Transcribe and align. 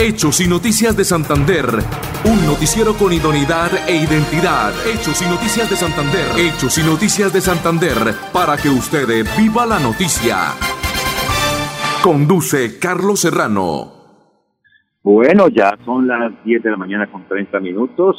Hechos 0.00 0.40
y 0.40 0.46
Noticias 0.46 0.96
de 0.96 1.02
Santander. 1.02 1.66
Un 2.24 2.46
noticiero 2.46 2.94
con 2.94 3.12
idoneidad 3.12 3.68
e 3.88 3.96
identidad. 3.96 4.70
Hechos 4.86 5.20
y 5.22 5.24
Noticias 5.24 5.68
de 5.68 5.74
Santander. 5.74 6.38
Hechos 6.38 6.78
y 6.78 6.82
Noticias 6.84 7.32
de 7.32 7.40
Santander. 7.40 8.14
Para 8.32 8.56
que 8.56 8.68
usted 8.68 9.26
viva 9.36 9.66
la 9.66 9.80
noticia. 9.80 10.54
Conduce 12.00 12.78
Carlos 12.78 13.18
Serrano. 13.18 13.90
Bueno, 15.02 15.48
ya 15.48 15.76
son 15.84 16.06
las 16.06 16.44
10 16.44 16.62
de 16.62 16.70
la 16.70 16.76
mañana 16.76 17.10
con 17.10 17.26
30 17.26 17.58
minutos. 17.58 18.16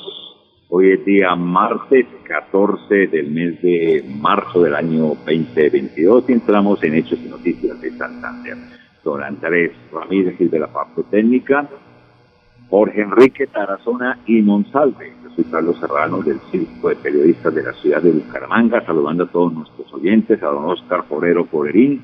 Hoy 0.67 0.91
es 0.91 1.05
día 1.05 1.33
martes 1.37 2.05
14 2.27 3.07
del 3.07 3.31
mes 3.31 3.61
de 3.61 4.03
marzo 4.19 4.63
del 4.63 4.75
año 4.75 5.15
2022 5.25 6.25
y 6.27 6.33
entramos 6.33 6.83
en 6.83 6.95
Hechos 6.95 7.19
y 7.23 7.29
Noticias 7.29 7.79
de 7.79 7.91
Santander 7.91 8.78
don 9.03 9.23
Andrés 9.23 9.71
Ramírez 9.91 10.37
de 10.39 10.59
la 10.59 10.67
parte 10.67 11.03
técnica, 11.09 11.67
Jorge 12.69 13.01
Enrique 13.01 13.47
Tarazona 13.47 14.19
y 14.27 14.41
Monsalve. 14.41 15.13
Yo 15.23 15.29
soy 15.35 15.43
Carlos 15.45 15.79
Serrano 15.79 16.21
del 16.21 16.39
Círculo 16.51 16.89
de 16.89 16.95
Periodistas 16.97 17.55
de 17.55 17.63
la 17.63 17.73
ciudad 17.73 18.01
de 18.01 18.11
Bucaramanga, 18.11 18.85
saludando 18.85 19.23
a 19.23 19.27
todos 19.27 19.53
nuestros 19.53 19.91
oyentes, 19.93 20.41
a 20.43 20.47
don 20.47 20.65
Oscar 20.65 21.03
Forero 21.07 21.45
Forerín, 21.45 22.01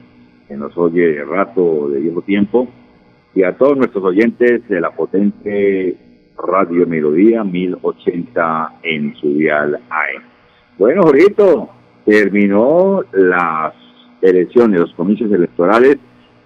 que 0.48 0.56
nos 0.56 0.76
oye 0.78 1.02
de 1.02 1.24
rato 1.24 1.90
de 1.90 2.00
viejo 2.00 2.22
tiempo, 2.22 2.68
y 3.36 3.44
a 3.44 3.56
todos 3.58 3.78
nuestros 3.78 4.04
oyentes 4.04 4.68
de 4.68 4.82
la 4.82 4.92
potente 4.92 5.98
Radio 6.38 6.88
Melodía 6.88 7.44
1080 7.44 8.80
en 8.84 9.16
su 9.16 9.30
dial 9.36 9.80
AM. 9.90 10.24
Bueno, 10.78 11.04
Jorito, 11.04 11.70
terminó 12.06 13.04
las 13.14 13.74
elecciones, 14.22 14.80
los 14.80 14.94
comicios 14.94 15.32
electorales 15.32 15.98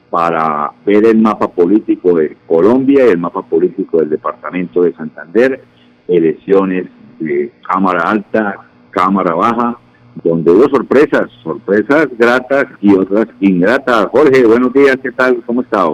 para 0.10 0.72
ver 0.86 1.06
el 1.06 1.20
mapa 1.20 1.48
político 1.48 2.16
de 2.16 2.36
Colombia 2.48 3.06
y 3.06 3.10
el 3.10 3.18
mapa 3.18 3.42
político 3.44 4.00
del 4.00 4.10
departamento 4.10 4.82
de 4.82 4.94
Santander, 4.94 5.64
elecciones 6.08 6.88
de 7.20 7.52
Cámara 7.68 8.10
Alta, 8.10 8.58
Cámara 8.90 9.36
Baja, 9.36 9.78
donde 10.24 10.52
hubo 10.52 10.68
sorpresas, 10.70 11.30
sorpresas 11.44 12.08
gratas 12.18 12.66
y 12.82 12.94
otras 12.96 13.28
ingratas. 13.40 14.08
Jorge, 14.08 14.46
buenos 14.46 14.74
días, 14.74 14.98
¿qué 15.02 15.12
tal? 15.12 15.44
¿Cómo 15.46 15.62
está? 15.62 15.86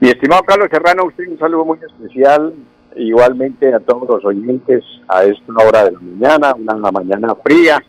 Mi 0.00 0.08
estimado 0.08 0.42
Carlos 0.42 0.68
Serrano, 0.70 1.06
usted 1.06 1.28
un 1.28 1.38
saludo 1.38 1.64
muy 1.64 1.78
especial, 1.78 2.54
igualmente 2.94 3.74
a 3.74 3.80
todos 3.80 4.08
los 4.08 4.24
oyentes 4.24 4.84
a 5.08 5.24
esta 5.24 5.52
hora 5.66 5.84
de 5.84 5.92
la 5.92 6.00
mañana, 6.00 6.54
una 6.54 6.92
mañana 6.92 7.34
fría 7.34 7.82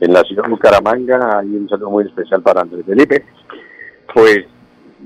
en 0.00 0.12
la 0.12 0.22
ciudad 0.22 0.44
de 0.44 0.50
Bucaramanga, 0.50 1.44
y 1.44 1.56
un 1.56 1.68
saludo 1.68 1.90
muy 1.90 2.04
especial 2.04 2.42
para 2.42 2.62
Andrés 2.62 2.84
Felipe. 2.84 3.24
Pues 4.14 4.40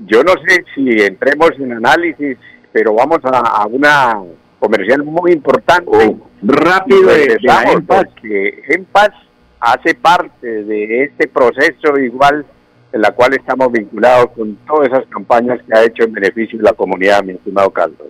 yo 0.05 0.23
no 0.23 0.33
sé 0.45 0.63
si 0.73 1.01
entremos 1.01 1.51
en 1.59 1.73
análisis, 1.73 2.37
pero 2.71 2.93
vamos 2.93 3.19
a, 3.23 3.65
una 3.67 4.21
comercial 4.59 5.03
muy 5.03 5.31
importante. 5.31 5.91
Oh, 5.91 6.29
rápido 6.41 7.09
de, 7.09 7.37
que 8.21 8.63
EMPAS 8.69 9.11
hace 9.59 9.95
parte 9.95 10.63
de 10.63 11.03
este 11.03 11.27
proceso 11.27 11.97
igual 11.99 12.45
en 12.91 13.01
la 13.01 13.11
cual 13.11 13.33
estamos 13.33 13.71
vinculados 13.71 14.27
con 14.35 14.55
todas 14.67 14.89
esas 14.89 15.05
campañas 15.07 15.59
que 15.65 15.77
ha 15.77 15.83
hecho 15.83 16.03
en 16.03 16.13
beneficio 16.13 16.57
de 16.59 16.63
la 16.63 16.73
comunidad, 16.73 17.23
mi 17.23 17.33
estimado 17.33 17.71
Carlos. 17.71 18.09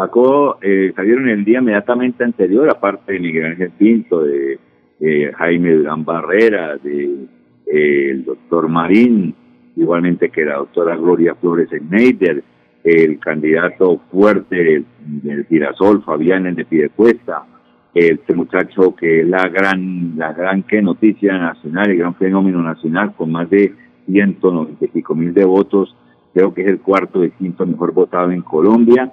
sacó, 0.00 0.58
eh, 0.62 0.92
salieron 0.96 1.28
el 1.28 1.44
día 1.44 1.58
inmediatamente 1.58 2.24
anterior, 2.24 2.70
aparte 2.70 3.12
de 3.12 3.20
Miguel 3.20 3.46
Ángel 3.46 3.70
Pinto, 3.78 4.22
de 4.22 4.58
Jaime 5.36 5.72
Durán 5.74 6.04
Barrera, 6.04 6.76
de 6.76 7.26
eh, 7.66 8.10
el 8.10 8.24
doctor 8.24 8.68
Marín, 8.68 9.34
igualmente 9.76 10.30
que 10.30 10.44
la 10.44 10.56
doctora 10.56 10.96
Gloria 10.96 11.34
Flores 11.34 11.68
Schneider, 11.68 12.42
el 12.82 13.18
candidato 13.18 14.00
fuerte 14.10 14.84
del 15.04 15.46
Girasol, 15.46 16.02
Fabián 16.02 16.54
de 16.54 16.64
Pidecuesta, 16.64 17.44
este 17.94 18.34
muchacho 18.34 18.94
que 18.96 19.20
es 19.20 19.28
la 19.28 19.48
gran, 19.48 20.16
la 20.16 20.32
gran 20.32 20.62
que 20.62 20.80
noticia 20.80 21.36
nacional, 21.36 21.90
el 21.90 21.98
gran 21.98 22.14
fenómeno 22.14 22.62
nacional, 22.62 23.14
con 23.14 23.32
más 23.32 23.50
de 23.50 23.74
195 24.06 24.78
y 24.80 24.88
pico 24.88 25.14
mil 25.14 25.34
de 25.34 25.44
votos, 25.44 25.94
creo 26.32 26.54
que 26.54 26.62
es 26.62 26.68
el 26.68 26.80
cuarto 26.80 27.20
de 27.20 27.30
quinto 27.32 27.66
mejor 27.66 27.92
votado 27.92 28.30
en 28.30 28.42
Colombia. 28.42 29.12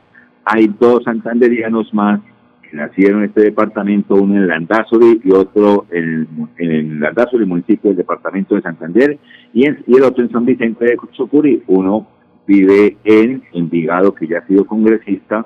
Hay 0.49 0.73
dos 0.79 1.03
santanderianos 1.03 1.93
más 1.93 2.21
que 2.61 2.77
nacieron 2.77 3.19
en 3.19 3.25
este 3.25 3.41
departamento, 3.41 4.15
uno 4.15 4.35
en 4.35 4.47
Landazuri 4.47 5.19
y 5.21 5.31
otro 5.33 5.85
en, 5.91 6.25
en 6.57 7.01
Landazuri, 7.01 7.45
municipio 7.45 7.89
del 7.89 7.97
departamento 7.97 8.55
de 8.55 8.61
Santander, 8.61 9.19
y, 9.53 9.65
el 9.65 10.03
otro 10.03 10.23
en 10.23 10.31
San 10.31 10.45
Vicente 10.45 10.85
de 10.85 10.97
Chocuri. 11.11 11.63
Uno 11.67 12.07
vive 12.47 12.95
en 13.03 13.43
Envigado, 13.51 14.15
que 14.15 14.25
ya 14.25 14.39
ha 14.39 14.47
sido 14.47 14.65
congresista, 14.65 15.45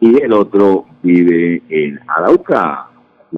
y 0.00 0.20
el 0.20 0.34
otro 0.34 0.84
vive 1.02 1.62
en 1.70 1.98
Arauca. 2.06 2.88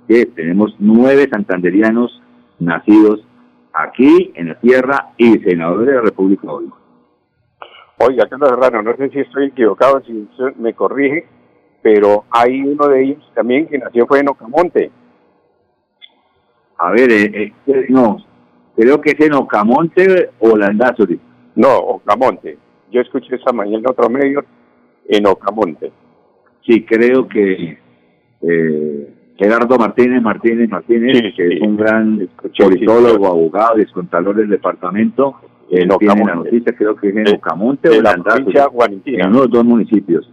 Así 0.03 0.27
tenemos 0.35 0.75
nueve 0.81 1.29
santanderianos 1.31 2.21
nacidos 2.59 3.25
aquí 3.73 4.33
en 4.35 4.49
la 4.49 4.55
tierra 4.57 5.11
y 5.17 5.39
senadores 5.39 5.87
de 5.87 5.95
la 5.95 6.01
República 6.01 6.51
hoy. 6.51 6.67
Oiga, 7.99 8.27
Carlos 8.29 8.51
Serrano, 8.51 8.83
no 8.83 8.97
sé 8.97 9.09
si 9.11 9.21
estoy 9.21 9.47
equivocado, 9.47 10.03
si 10.03 10.29
me 10.59 10.75
corrige, 10.75 11.27
pero 11.83 12.25
hay 12.31 12.61
uno 12.63 12.89
de 12.89 13.05
ellos 13.05 13.33
también 13.35 13.69
que 13.69 13.79
nació 13.79 14.07
fue 14.07 14.21
en 14.21 14.29
Ocamonte. 14.29 14.91
A 16.79 16.91
ver, 16.91 17.13
eh, 17.13 17.53
eh, 17.67 17.87
no, 17.89 18.17
creo 18.77 19.01
que 19.01 19.11
es 19.11 19.21
en 19.21 19.35
Ocamonte 19.35 20.31
o 20.41 20.57
Landazuri. 20.57 21.21
No, 21.55 21.77
Ocamonte. 21.77 22.59
Yo 22.91 23.01
escuché 23.01 23.37
esta 23.37 23.53
mañana 23.53 23.79
en 23.79 23.91
otro 23.91 24.09
medio 24.09 24.45
en 25.09 25.27
Ocamonte. 25.27 25.93
Sí, 26.67 26.85
creo 26.85 27.29
que 27.29 27.79
eh, 28.43 29.15
Gerardo 29.37 29.77
Martínez 29.79 30.23
Martínez 30.23 30.69
Martínez, 30.69 31.35
que 31.37 31.47
es 31.47 31.61
un 31.61 31.77
gran 31.77 32.29
politólogo, 32.57 33.27
abogado 33.27 33.81
y 33.81 33.87
contador 33.87 34.37
del 34.37 34.49
departamento, 34.49 35.37
en 35.83 35.89
tiene 35.99 36.25
la 36.25 36.35
noticia, 36.35 36.73
creo 36.77 36.97
que 36.97 37.09
es 37.09 37.17
en 37.17 37.35
Ocamonte 37.37 37.89
o 37.89 38.03
la 38.03 38.15
provincia 38.15 38.69
En 39.07 39.29
uno 39.29 39.41
de 39.41 39.45
los 39.45 39.51
dos 39.51 39.65
municipios 39.65 40.31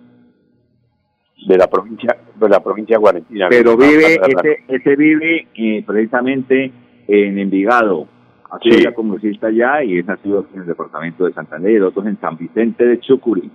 de 1.47 1.57
la 1.57 1.67
provincia 1.67 2.15
de 2.35 2.49
la 2.49 2.59
provincia 2.59 2.95
de 2.95 2.99
Guarentina. 2.99 3.47
Pero 3.49 3.75
vive, 3.75 4.15
ese, 4.15 4.63
ese 4.67 4.95
vive 4.95 5.47
eh, 5.55 5.83
precisamente 5.85 6.71
en 7.07 7.39
Envigado, 7.39 8.07
así 8.49 8.71
sí. 8.71 8.85
como 8.93 9.17
está 9.17 9.47
allá 9.47 9.83
y 9.83 9.99
es 9.99 10.05
nacido 10.05 10.45
en 10.53 10.61
el 10.61 10.67
departamento 10.67 11.25
de 11.25 11.33
Santander, 11.33 11.83
otros 11.83 12.05
en 12.05 12.19
San 12.19 12.37
Vicente 12.37 12.85
de 12.85 12.99
Chucurí. 12.99 13.51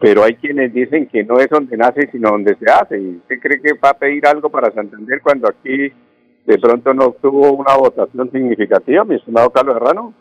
Pero 0.00 0.24
hay 0.24 0.34
quienes 0.34 0.72
dicen 0.72 1.06
que 1.06 1.24
no 1.24 1.38
es 1.38 1.48
donde 1.48 1.76
nace, 1.76 2.08
sino 2.10 2.30
donde 2.30 2.56
se 2.56 2.70
hace. 2.70 3.00
¿Y 3.00 3.16
usted 3.16 3.38
cree 3.40 3.60
que 3.60 3.74
va 3.74 3.90
a 3.90 3.98
pedir 3.98 4.26
algo 4.26 4.50
para 4.50 4.72
Santander 4.72 5.20
cuando 5.22 5.48
aquí 5.48 5.92
de 6.46 6.58
pronto 6.58 6.92
no 6.92 7.12
tuvo 7.22 7.52
una 7.52 7.76
votación 7.76 8.30
significativa, 8.30 9.04
mi 9.04 9.16
estimado 9.16 9.50
Carlos 9.50 9.76
Herrano? 9.76 10.12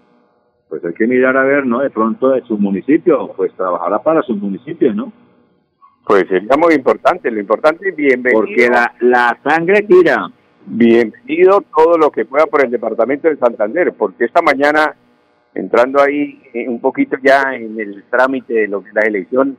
Pues 0.74 0.84
hay 0.86 0.94
que 0.96 1.06
mirar 1.06 1.38
a 1.38 1.44
ver, 1.44 1.68
¿no? 1.68 1.82
De 1.82 1.92
pronto 1.92 2.30
de 2.30 2.42
su 2.48 2.58
municipio, 2.58 3.32
pues 3.38 3.54
trabajará 3.54 4.00
para 4.02 4.24
su 4.24 4.36
municipio, 4.36 4.92
¿no? 4.92 5.14
Pues 6.04 6.26
sería 6.28 6.58
muy 6.58 6.74
importante, 6.74 7.30
lo 7.30 7.40
importante 7.40 7.90
es 7.90 7.96
bienvenido. 7.96 8.42
Porque 8.42 8.70
la, 8.70 8.92
la 9.02 9.38
sangre 9.48 9.84
tira. 9.84 10.32
Bienvenido 10.66 11.64
todo 11.76 11.96
lo 12.00 12.10
que 12.10 12.26
pueda 12.26 12.48
por 12.48 12.66
el 12.66 12.72
departamento 12.72 13.28
de 13.28 13.38
Santander, 13.38 13.94
porque 13.94 14.26
esta 14.26 14.42
mañana, 14.42 14.96
entrando 15.54 16.02
ahí 16.02 16.42
eh, 16.56 16.68
un 16.68 16.82
poquito 16.82 17.18
ya 17.22 17.54
en 17.54 17.80
el 17.80 18.06
trámite 18.10 18.56
de 18.56 18.68
lo 18.68 18.82
que 18.82 18.90
es 18.90 18.96
la 18.96 19.02
elección, 19.02 19.56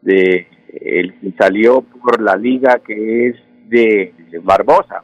de 0.00 0.46
el 0.72 1.20
que 1.20 1.32
salió 1.32 1.82
por 1.82 2.18
la 2.22 2.34
liga 2.34 2.78
que 2.78 3.28
es 3.28 3.36
de, 3.68 4.14
Barbosa. 4.42 5.02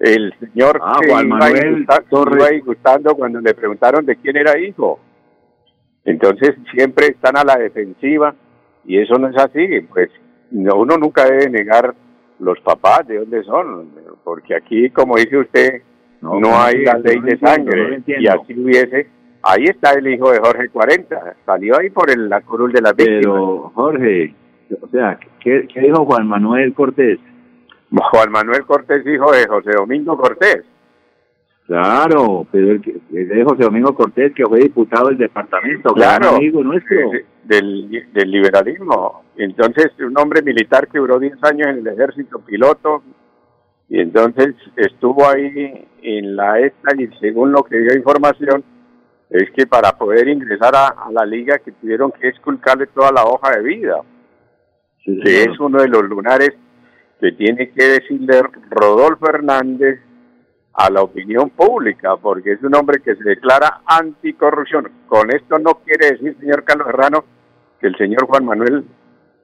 El 0.00 0.32
señor 0.40 0.80
ah, 0.82 0.98
Juan 1.06 1.28
Manuel 1.28 1.86
Torres 2.08 2.64
gustando 2.64 3.14
cuando 3.14 3.38
le 3.40 3.52
preguntaron 3.52 4.06
de 4.06 4.16
quién 4.16 4.36
era 4.36 4.58
hijo. 4.58 4.98
Entonces 6.06 6.56
siempre 6.74 7.08
están 7.08 7.36
a 7.36 7.44
la 7.44 7.56
defensiva 7.56 8.34
y 8.86 8.98
eso 8.98 9.18
no 9.18 9.28
es 9.28 9.36
así, 9.36 9.80
pues 9.92 10.08
uno 10.50 10.96
nunca 10.96 11.26
debe 11.26 11.50
negar 11.50 11.94
los 12.38 12.58
papás 12.60 13.06
de 13.06 13.18
dónde 13.18 13.44
son, 13.44 13.90
porque 14.24 14.56
aquí, 14.56 14.88
como 14.90 15.16
dice 15.16 15.36
usted, 15.36 15.82
No, 16.22 16.38
hay 16.58 16.82
la 16.84 16.98
ley 16.98 17.20
de 17.20 17.38
sangre. 17.38 18.02
y 18.06 18.26
así 18.26 18.58
hubiese, 18.58 19.06
ahí 19.42 19.64
está 19.64 19.92
el 19.92 20.08
hijo 20.08 20.32
de 20.32 20.38
Jorge 20.38 20.70
40, 20.70 21.36
salió 21.44 21.78
ahí 21.78 21.90
por 21.90 22.10
el, 22.10 22.28
la 22.30 22.40
curul 22.40 22.72
de 22.72 22.80
la 22.80 22.92
víctimas. 22.92 23.20
Pero, 23.22 23.70
Jorge, 23.74 24.34
o 24.80 24.88
sea, 24.88 25.18
¿qué, 25.40 25.68
¿qué 25.72 25.80
dijo 25.80 26.06
Juan 26.06 26.26
Manuel 26.26 26.72
Cortés? 26.72 27.18
Juan 27.90 28.30
Manuel 28.30 28.64
Cortés, 28.64 29.04
hijo 29.06 29.32
de 29.32 29.46
José 29.46 29.70
Domingo 29.76 30.16
Cortés. 30.16 30.64
Claro, 31.66 32.46
pero 32.50 32.72
el, 32.72 32.80
que, 32.80 33.00
de 33.10 33.44
José 33.44 33.62
Domingo 33.62 33.94
Cortés, 33.94 34.32
que 34.34 34.44
fue 34.44 34.60
diputado 34.60 35.08
del 35.08 35.18
departamento, 35.18 35.94
claro, 35.94 36.36
amigo 36.36 36.62
nuestro. 36.64 37.10
Del, 37.44 38.08
del 38.12 38.30
liberalismo. 38.30 39.22
Entonces, 39.36 39.90
un 40.00 40.16
hombre 40.18 40.42
militar 40.42 40.88
que 40.88 40.98
duró 40.98 41.18
10 41.18 41.34
años 41.42 41.68
en 41.68 41.78
el 41.78 41.86
ejército, 41.86 42.40
piloto, 42.40 43.02
y 43.88 44.00
entonces 44.00 44.54
estuvo 44.76 45.28
ahí 45.28 45.88
en 46.02 46.36
la 46.36 46.60
esta, 46.60 46.94
y 46.96 47.08
según 47.18 47.52
lo 47.52 47.64
que 47.64 47.78
dio 47.78 47.96
información, 47.96 48.62
es 49.30 49.50
que 49.52 49.66
para 49.66 49.92
poder 49.96 50.28
ingresar 50.28 50.74
a, 50.74 50.94
la 51.10 51.24
liga 51.24 51.58
que 51.58 51.72
tuvieron 51.72 52.12
que 52.12 52.28
esculcarle 52.28 52.86
toda 52.88 53.12
la 53.12 53.24
hoja 53.24 53.56
de 53.56 53.62
vida, 53.62 54.00
que 55.04 55.42
es 55.44 55.58
uno 55.58 55.80
de 55.80 55.88
los 55.88 56.02
lunares 56.02 56.50
que 57.20 57.32
tiene 57.32 57.70
que 57.70 57.84
decirle 57.84 58.42
Rodolfo 58.70 59.28
Hernández 59.28 60.00
a 60.72 60.88
la 60.90 61.02
opinión 61.02 61.50
pública, 61.50 62.16
porque 62.16 62.52
es 62.52 62.62
un 62.62 62.74
hombre 62.74 63.02
que 63.02 63.14
se 63.14 63.24
declara 63.24 63.82
anticorrupción. 63.84 64.90
Con 65.06 65.30
esto 65.30 65.58
no 65.58 65.80
quiere 65.84 66.12
decir, 66.12 66.36
señor 66.40 66.64
Carlos 66.64 66.86
Serrano, 66.86 67.24
que 67.80 67.88
el 67.88 67.96
señor 67.96 68.26
Juan 68.26 68.44
Manuel 68.44 68.84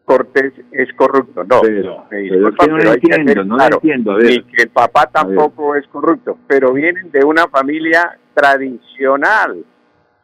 Cortés 0.05 0.53
es 0.71 0.89
corrupto. 0.95 1.43
No, 1.45 1.61
pero, 1.63 2.07
no 2.11 2.93
entiendo, 2.93 3.45
no 3.45 3.59
entiendo. 3.61 4.21
Y 4.21 4.43
que 4.45 4.63
el 4.63 4.69
papá 4.71 5.11
tampoco 5.13 5.75
es 5.75 5.87
corrupto, 5.89 6.39
pero 6.47 6.73
vienen 6.73 7.11
de 7.11 7.25
una 7.25 7.49
familia 7.49 8.17
tradicional 8.33 9.65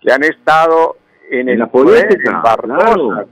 que 0.01 0.13
han 0.13 0.23
estado 0.23 0.97
en, 1.31 1.49
el 1.49 1.59
la 1.59 1.71
política, 1.71 2.43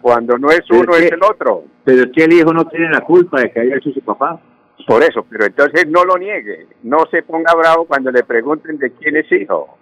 cuando 0.00 0.38
no 0.38 0.50
es 0.50 0.62
uno 0.70 0.94
es, 0.94 1.12
el 1.12 1.22
otro. 1.22 1.64
Pero 1.84 2.02
es 2.02 2.10
que 2.12 2.24
el 2.24 2.32
hijo 2.32 2.52
no 2.52 2.66
tiene 2.66 2.90
la 2.90 3.00
culpa 3.00 3.40
de 3.40 3.50
que 3.50 3.60
haya 3.60 3.76
hecho 3.76 3.90
su 3.90 4.00
papá. 4.00 4.40
Por 4.86 5.02
eso, 5.02 5.24
pero 5.28 5.44
entonces 5.44 5.86
no 5.88 6.04
lo 6.04 6.16
niegue, 6.16 6.66
no 6.84 7.04
se 7.10 7.22
ponga 7.22 7.54
bravo 7.54 7.84
cuando 7.84 8.10
le 8.10 8.22
pregunten 8.24 8.78
de 8.78 8.90
quién 8.92 9.16
es 9.16 9.30
hijo. 9.30 9.76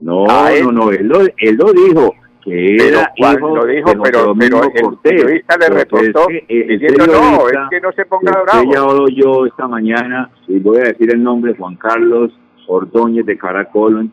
No, 0.00 0.26
no, 0.26 0.72
no, 0.72 0.90
él 0.90 1.06
lo, 1.08 1.20
él 1.20 1.56
lo 1.56 1.72
dijo, 1.72 2.14
que 2.42 2.76
era 2.76 3.12
hijo 3.16 3.56
lo 3.56 3.66
dijo, 3.66 3.92
pero, 4.02 4.34
pero 4.38 4.62
el 4.62 4.98
periodista 5.02 5.56
le 5.56 5.68
reportó 5.68 6.26
diciendo 6.48 7.06
no, 7.06 7.48
es 7.48 7.58
que 7.70 7.80
no 7.80 7.92
se 7.92 8.04
ponga 8.06 8.32
bravo. 8.42 9.08
Ya 9.08 9.14
yo 9.14 9.46
esta 9.46 9.66
mañana, 9.66 10.30
y 10.46 10.58
voy 10.60 10.78
a 10.78 10.84
decir 10.84 11.12
el 11.12 11.22
nombre, 11.22 11.54
Juan 11.56 11.76
Carlos 11.76 12.32
Ordóñez 12.66 13.26
de 13.26 13.36
Caracol 13.36 14.10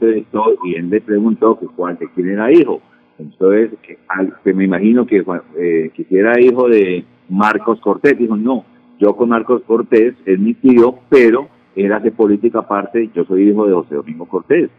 y 0.63 0.75
él 0.75 0.89
le 0.89 1.01
preguntó 1.01 1.59
que 1.59 1.67
cuál 1.67 1.97
de 1.97 2.09
quién 2.13 2.29
era 2.29 2.51
hijo. 2.51 2.81
Entonces, 3.21 3.71
que, 3.81 4.53
me 4.53 4.65
imagino 4.65 5.05
que 5.05 5.23
eh, 5.57 5.91
que 5.95 6.05
era 6.09 6.39
hijo 6.39 6.67
de 6.67 7.05
Marcos 7.29 7.79
Cortés, 7.79 8.17
dijo 8.17 8.35
no, 8.35 8.65
yo 8.99 9.15
con 9.15 9.29
Marcos 9.29 9.61
Cortés 9.65 10.15
es 10.25 10.39
mi 10.39 10.53
tío, 10.55 10.99
pero 11.09 11.47
él 11.75 11.93
hace 11.93 12.11
política 12.11 12.59
aparte, 12.59 13.09
yo 13.13 13.23
soy 13.25 13.49
hijo 13.49 13.67
de 13.67 13.73
José 13.73 13.95
Domingo 13.95 14.25
Cortés. 14.27 14.69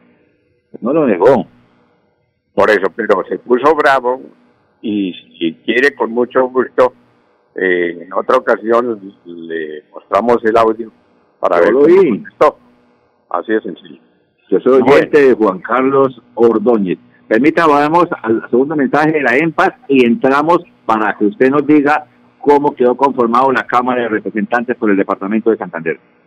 No 0.80 0.92
lo 0.92 1.06
negó. 1.06 1.46
Por 2.54 2.70
eso, 2.70 2.86
pero 2.94 3.24
se 3.28 3.38
puso 3.38 3.74
bravo 3.74 4.20
y 4.82 5.12
si 5.38 5.54
quiere 5.64 5.94
con 5.94 6.10
mucho 6.10 6.48
gusto, 6.48 6.92
eh, 7.54 8.02
en 8.02 8.12
otra 8.12 8.36
ocasión 8.36 9.14
le 9.24 9.84
mostramos 9.92 10.44
el 10.44 10.56
audio 10.56 10.90
para 11.38 11.60
ver 11.60 11.72
cómo 11.72 11.86
contestó. 11.86 12.58
Así 13.30 13.52
de 13.52 13.60
sencillo. 13.62 14.00
Yo 14.50 14.60
soy 14.60 14.82
gente 14.86 15.28
de 15.28 15.34
Juan 15.34 15.60
Carlos 15.60 16.20
Ordóñez. 16.34 16.98
Permítame, 17.32 17.72
vamos 17.72 18.08
al 18.20 18.42
segundo 18.50 18.76
mensaje 18.76 19.10
de 19.10 19.22
la 19.22 19.34
EMPAS 19.34 19.72
y 19.88 20.04
entramos 20.04 20.58
para 20.84 21.16
que 21.16 21.24
usted 21.24 21.48
nos 21.48 21.66
diga 21.66 22.04
cómo 22.38 22.74
quedó 22.74 22.94
conformado 22.94 23.50
la 23.50 23.66
Cámara 23.66 24.02
de 24.02 24.10
Representantes 24.10 24.76
por 24.76 24.90
el 24.90 24.98
Departamento 24.98 25.48
de 25.48 25.56
Santander. 25.56 25.98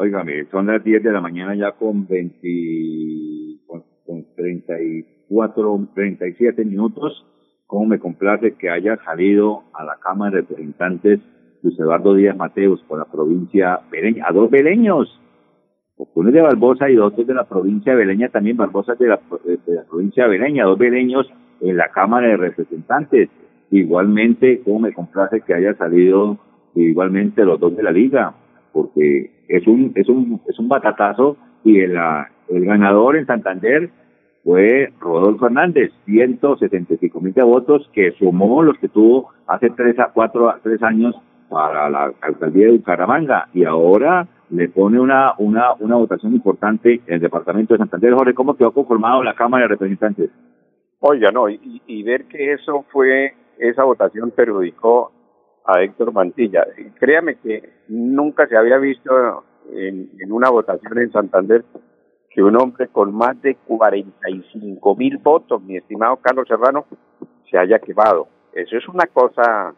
Óigame, 0.00 0.46
son 0.50 0.66
las 0.66 0.82
10 0.82 1.02
de 1.02 1.12
la 1.12 1.20
mañana 1.20 1.54
ya 1.54 1.72
con 1.72 2.08
20, 2.08 3.66
con, 3.66 4.24
34, 4.34 5.88
37 5.94 6.64
minutos. 6.64 7.26
¿Cómo 7.66 7.84
me 7.84 7.98
complace 7.98 8.54
que 8.54 8.70
haya 8.70 8.96
salido 9.04 9.64
a 9.74 9.84
la 9.84 9.98
Cámara 10.02 10.36
de 10.36 10.40
Representantes 10.40 11.20
Luis 11.62 11.78
Eduardo 11.78 12.14
Díaz 12.14 12.34
Mateos 12.34 12.82
por 12.88 12.98
la 12.98 13.04
provincia 13.04 13.80
Beleña? 13.90 14.24
A 14.26 14.32
dos 14.32 14.50
beleños. 14.50 15.20
Uno 16.14 16.30
de 16.30 16.40
Barbosa 16.40 16.88
y 16.88 16.94
dos 16.94 17.14
de 17.14 17.34
la 17.34 17.46
provincia 17.46 17.92
de 17.92 17.98
Beleña, 17.98 18.30
también 18.30 18.56
Barbosa 18.56 18.94
de 18.94 19.06
la, 19.06 19.20
de 19.44 19.74
la 19.74 19.84
provincia 19.84 20.24
de 20.24 20.30
Beleña, 20.30 20.64
dos 20.64 20.78
beleños 20.78 21.30
en 21.60 21.76
la 21.76 21.90
Cámara 21.90 22.26
de 22.26 22.38
Representantes. 22.38 23.28
Igualmente, 23.70 24.62
¿cómo 24.64 24.78
me 24.78 24.94
complace 24.94 25.42
que 25.42 25.52
haya 25.52 25.74
salido 25.74 26.38
igualmente 26.74 27.44
los 27.44 27.60
dos 27.60 27.76
de 27.76 27.82
la 27.82 27.92
Liga? 27.92 28.34
Porque 28.72 29.30
es 29.48 29.66
un, 29.66 29.92
es 29.94 30.08
un, 30.08 30.40
es 30.48 30.58
un 30.58 30.68
batatazo 30.68 31.36
y 31.64 31.80
el, 31.80 31.96
el 32.48 32.64
ganador 32.64 33.16
en 33.16 33.26
Santander 33.26 33.90
fue 34.44 34.92
Rodolfo 34.98 35.46
Hernández, 35.46 35.92
175 36.06 37.20
mil 37.20 37.34
votos 37.34 37.88
que 37.92 38.12
sumó 38.12 38.62
los 38.62 38.78
que 38.78 38.88
tuvo 38.88 39.30
hace 39.46 39.70
tres 39.70 39.98
a 39.98 40.10
cuatro 40.12 40.52
tres 40.62 40.82
años 40.82 41.14
para 41.48 41.90
la 41.90 42.12
alcaldía 42.20 42.66
de 42.66 42.72
Bucaramanga 42.72 43.48
y 43.52 43.64
ahora 43.64 44.26
le 44.50 44.68
pone 44.68 44.98
una, 44.98 45.34
una, 45.38 45.74
una 45.78 45.96
votación 45.96 46.34
importante 46.34 47.00
en 47.06 47.14
el 47.14 47.20
departamento 47.20 47.74
de 47.74 47.78
Santander. 47.78 48.14
Jorge, 48.14 48.34
¿cómo 48.34 48.56
quedó 48.56 48.72
conformado 48.72 49.22
la 49.22 49.34
Cámara 49.34 49.64
de 49.64 49.68
Representantes? 49.68 50.30
Oiga, 51.00 51.30
no, 51.30 51.48
y, 51.48 51.82
y 51.86 52.02
ver 52.02 52.24
que 52.24 52.52
eso 52.52 52.84
fue, 52.90 53.34
esa 53.58 53.84
votación 53.84 54.30
perjudicó 54.30 55.12
a 55.70 55.82
Héctor 55.82 56.12
Mantilla. 56.12 56.66
Créame 56.98 57.36
que 57.36 57.68
nunca 57.88 58.46
se 58.46 58.56
había 58.56 58.78
visto 58.78 59.44
en, 59.72 60.10
una 60.30 60.50
votación 60.50 60.98
en 60.98 61.12
Santander 61.12 61.64
que 62.28 62.42
un 62.42 62.56
hombre 62.56 62.88
con 62.88 63.14
más 63.14 63.40
de 63.42 63.56
45 63.66 64.96
mil 64.96 65.18
votos, 65.18 65.62
mi 65.62 65.76
estimado 65.76 66.16
Carlos 66.16 66.46
Serrano, 66.46 66.86
se 67.50 67.58
haya 67.58 67.78
quemado. 67.80 68.28
Eso 68.52 68.76
es 68.76 68.88
una 68.88 69.06
cosa 69.06 69.74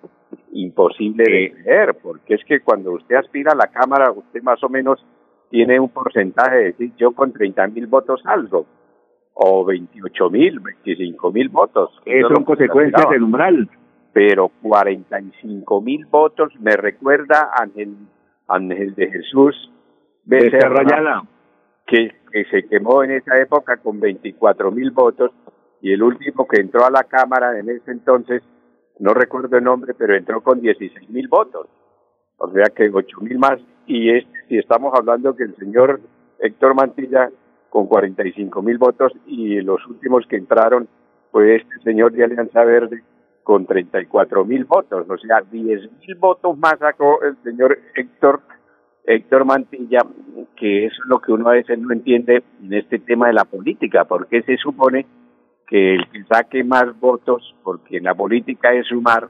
imposible 0.52 1.24
de 1.24 1.52
creer, 1.52 1.94
porque 2.02 2.34
es 2.34 2.44
que 2.44 2.60
cuando 2.60 2.92
usted 2.92 3.16
aspira 3.16 3.52
a 3.52 3.56
la 3.56 3.68
Cámara, 3.68 4.12
usted 4.12 4.42
más 4.42 4.62
o 4.62 4.68
menos 4.68 5.04
tiene 5.50 5.80
un 5.80 5.88
porcentaje 5.88 6.56
de 6.56 6.64
decir, 6.64 6.92
yo 6.96 7.12
con 7.12 7.32
30 7.32 7.66
mil 7.68 7.86
votos 7.86 8.22
algo, 8.26 8.66
o 9.34 9.64
28 9.64 10.30
mil, 10.30 10.60
25 10.60 11.32
mil 11.32 11.48
votos. 11.48 11.90
Eso 12.04 12.28
son 12.28 12.44
consecuencias 12.44 13.08
del 13.10 13.22
umbral 13.22 13.68
pero 14.12 14.50
45 14.62 15.80
mil 15.80 16.06
votos 16.06 16.52
me 16.60 16.76
recuerda 16.76 17.50
Ángel, 17.54 17.96
Ángel 18.46 18.94
de 18.94 19.10
Jesús 19.10 19.70
Becerra, 20.24 21.22
que, 21.86 22.12
que 22.30 22.44
se 22.44 22.68
quemó 22.68 23.02
en 23.02 23.12
esa 23.12 23.40
época 23.40 23.78
con 23.78 23.98
24 24.00 24.70
mil 24.70 24.90
votos 24.90 25.32
y 25.80 25.92
el 25.92 26.02
último 26.02 26.46
que 26.46 26.60
entró 26.60 26.84
a 26.84 26.90
la 26.90 27.04
Cámara 27.04 27.58
en 27.58 27.68
ese 27.68 27.90
entonces, 27.90 28.42
no 29.00 29.14
recuerdo 29.14 29.56
el 29.56 29.64
nombre, 29.64 29.94
pero 29.94 30.14
entró 30.14 30.40
con 30.42 30.60
16 30.60 31.10
mil 31.10 31.26
votos. 31.26 31.66
O 32.38 32.50
sea 32.52 32.66
que 32.74 32.88
8 32.92 33.20
mil 33.20 33.38
más. 33.38 33.58
Y 33.86 34.10
es, 34.10 34.24
si 34.48 34.58
estamos 34.58 34.92
hablando 34.96 35.34
que 35.34 35.42
el 35.42 35.56
señor 35.56 36.00
Héctor 36.38 36.74
Mantilla 36.74 37.30
con 37.68 37.86
45 37.86 38.62
mil 38.62 38.78
votos 38.78 39.12
y 39.26 39.60
los 39.60 39.84
últimos 39.86 40.24
que 40.28 40.36
entraron 40.36 40.86
fue 41.32 41.56
este 41.56 41.80
señor 41.82 42.12
de 42.12 42.24
Alianza 42.24 42.64
Verde 42.64 43.02
con 43.42 43.66
34 43.66 44.44
mil 44.44 44.64
votos, 44.64 45.06
o 45.08 45.18
sea, 45.18 45.42
10 45.50 45.90
mil 46.06 46.14
votos 46.16 46.56
más 46.58 46.78
sacó 46.78 47.22
el 47.22 47.36
señor 47.42 47.78
Héctor 47.94 48.40
Héctor 49.04 49.44
Mantilla, 49.44 50.00
que 50.56 50.86
es 50.86 50.92
lo 51.06 51.18
que 51.18 51.32
uno 51.32 51.48
a 51.48 51.54
veces 51.54 51.76
no 51.76 51.92
entiende 51.92 52.44
en 52.62 52.72
este 52.72 53.00
tema 53.00 53.26
de 53.26 53.32
la 53.32 53.44
política, 53.44 54.04
porque 54.04 54.42
se 54.42 54.56
supone 54.58 55.06
que 55.66 55.94
el 55.94 56.08
que 56.08 56.22
saque 56.24 56.62
más 56.62 56.84
votos, 57.00 57.56
porque 57.64 57.96
en 57.96 58.04
la 58.04 58.14
política 58.14 58.72
es 58.72 58.86
sumar, 58.86 59.28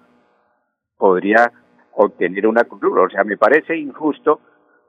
podría 0.98 1.50
obtener 1.92 2.46
una 2.46 2.64
cultura. 2.64 3.02
O 3.02 3.08
sea, 3.08 3.24
me 3.24 3.38
parece 3.38 3.78
injusto 3.78 4.40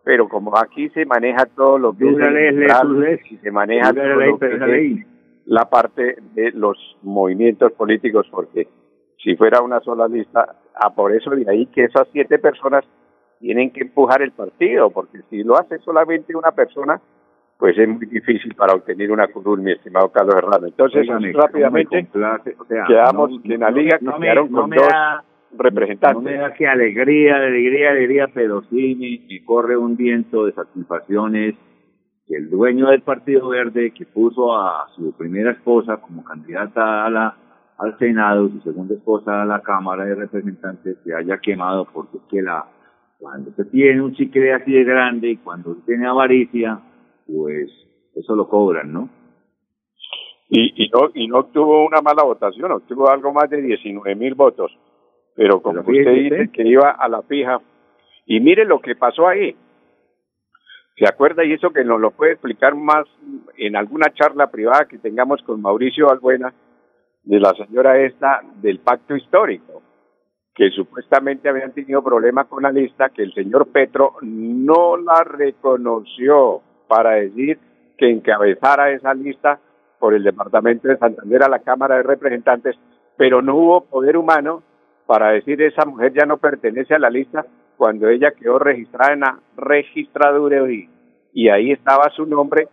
pero 0.04 0.28
como 0.28 0.58
aquí 0.58 0.90
se 0.90 1.06
maneja 1.06 1.46
todo 1.46 1.78
lo 1.78 1.94
que 1.94 2.10
es 2.10 3.32
y 3.32 3.38
se 3.38 3.52
maneja 3.52 3.94
todo 3.94 4.04
lo 4.04 4.38
que 4.38 5.06
la 5.46 5.70
parte 5.70 6.18
de 6.34 6.52
los 6.52 6.78
movimientos 7.02 7.72
políticos, 7.74 8.28
porque 8.32 8.68
si 9.18 9.36
fuera 9.36 9.62
una 9.62 9.80
sola 9.82 10.08
lista, 10.08 10.56
a 10.76 10.90
por 10.94 11.14
eso 11.14 11.32
de 11.32 11.50
ahí 11.50 11.66
que 11.68 11.86
esas 11.86 12.08
siete 12.12 12.40
personas 12.40 12.84
tienen 13.40 13.72
que 13.72 13.82
empujar 13.82 14.22
el 14.22 14.32
partido, 14.32 14.90
porque 14.90 15.20
si 15.30 15.44
lo 15.44 15.60
hace 15.60 15.78
solamente 15.80 16.36
una 16.36 16.52
persona, 16.52 17.02
pues 17.58 17.78
es 17.78 17.88
muy 17.88 18.06
difícil 18.06 18.56
para 18.56 18.74
obtener 18.74 19.12
una 19.12 19.28
curul, 19.28 19.62
mi 19.62 19.72
estimado 19.72 20.12
Carlos 20.12 20.36
Herrera. 20.36 20.60
Entonces, 20.66 21.08
rápidamente, 21.34 22.08
quedamos 22.88 23.32
en 23.44 23.60
la 23.60 23.70
liga 23.70 24.00
que 24.00 24.06
quedaron 24.06 24.50
con 24.50 24.70
dos 24.70 24.88
representantes. 25.58 26.24
No 26.24 26.30
me 26.30 26.38
da 26.38 26.54
que 26.54 26.68
alegría, 26.68 27.36
alegría, 27.36 27.92
alegría, 27.92 28.28
pero 28.34 28.64
sí 28.70 28.96
me, 29.30 29.46
corre 29.46 29.78
un 29.78 29.96
viento 29.96 30.46
de 30.46 30.54
satisfacciones 30.54 31.56
que 32.28 32.36
el 32.38 32.50
dueño 32.50 32.90
del 32.90 33.02
Partido 33.02 33.50
Verde, 33.50 33.92
que 33.92 34.06
puso 34.06 34.58
a 34.58 34.88
su 34.96 35.12
primera 35.18 35.52
esposa 35.52 35.98
como 35.98 36.24
candidata 36.24 37.06
a 37.06 37.10
la, 37.10 37.36
al 37.84 37.98
Senado, 38.00 38.50
su 38.50 38.62
segunda 38.62 38.96
esposa 38.96 39.42
a 39.42 39.46
la 39.46 39.62
Cámara 39.62 40.06
de 40.06 40.16
Representantes, 40.16 40.98
se 41.04 41.14
haya 41.14 41.38
quemado 41.40 41.86
porque 41.92 42.18
es 42.18 42.24
que 42.30 42.42
la, 42.42 42.66
cuando 43.20 43.52
se 43.52 43.66
tiene 43.66 44.02
un 44.02 44.14
chicle 44.14 44.54
así 44.54 44.72
de 44.72 44.84
grande 44.86 45.32
y 45.32 45.38
cuando 45.38 45.76
se 45.76 45.82
tiene 45.82 46.08
avaricia, 46.08 46.80
pues 47.28 47.70
eso 48.16 48.36
lo 48.36 48.48
cobran, 48.48 48.94
¿no? 48.94 49.10
Y, 50.50 50.86
y 50.86 50.90
no 50.90 51.10
y 51.14 51.28
no 51.28 51.40
obtuvo 51.40 51.86
una 51.86 52.02
mala 52.02 52.24
votación, 52.24 52.72
obtuvo 52.72 53.10
algo 53.10 53.34
más 53.34 53.50
de 53.50 53.62
19 53.62 54.16
mil 54.16 54.36
votos. 54.36 54.72
Pero 55.36 55.62
como 55.62 55.82
usted 55.82 56.14
dice 56.14 56.50
que 56.54 56.68
iba 56.68 56.92
a 56.92 57.10
la 57.10 57.24
fija, 57.24 57.60
y 58.26 58.40
mire 58.40 58.66
lo 58.66 58.80
que 58.80 58.96
pasó 58.96 59.28
ahí. 59.28 59.56
¿Se 60.96 61.06
acuerda? 61.08 61.44
Y 61.44 61.54
eso 61.54 61.72
que 61.72 61.84
nos 61.84 62.00
lo 62.00 62.12
puede 62.12 62.34
explicar 62.34 62.76
más 62.76 63.06
en 63.58 63.76
alguna 63.76 64.14
charla 64.14 64.52
privada 64.52 64.86
que 64.88 65.00
tengamos 65.00 65.42
con 65.42 65.60
Mauricio 65.60 66.12
Albuena, 66.12 66.54
de 67.24 67.40
la 67.40 67.54
señora 67.54 68.00
esta 68.00 68.42
del 68.62 68.80
pacto 68.80 69.16
histórico, 69.16 69.82
que 70.54 70.70
supuestamente 70.72 71.50
habían 71.50 71.74
tenido 71.74 72.04
problemas 72.04 72.48
con 72.48 72.64
la 72.64 72.72
lista, 72.72 73.10
que 73.10 73.24
el 73.24 73.34
señor 73.34 73.68
Petro 73.72 74.16
no 74.22 74.98
la 74.98 75.24
reconoció 75.24 76.62
para 76.88 77.12
decir 77.12 77.60
que 77.98 78.10
encabezara 78.10 78.92
esa 78.92 79.14
lista 79.14 79.60
por 80.00 80.14
el 80.14 80.24
Departamento 80.24 80.88
de 80.88 80.98
Santander 80.98 81.44
a 81.44 81.50
la 81.50 81.60
Cámara 81.60 81.96
de 81.96 82.04
Representantes, 82.04 82.76
pero 83.18 83.42
no 83.42 83.56
hubo 83.56 83.82
poder 83.86 84.18
humano 84.18 84.62
para 85.06 85.32
decir 85.32 85.62
esa 85.62 85.86
mujer 85.86 86.14
ya 86.14 86.26
no 86.26 86.38
pertenece 86.38 86.94
a 86.94 87.00
la 87.00 87.10
lista 87.10 87.46
cuando 87.78 88.08
ella 88.08 88.32
quedó 88.32 88.60
registrada 88.60 89.14
en 89.14 89.22
la 89.22 89.40
registradura 89.58 90.72
y, 90.72 90.90
y 91.34 91.50
ahí 91.50 91.72
estaba 91.72 92.10
su 92.12 92.26
nombre 92.26 92.68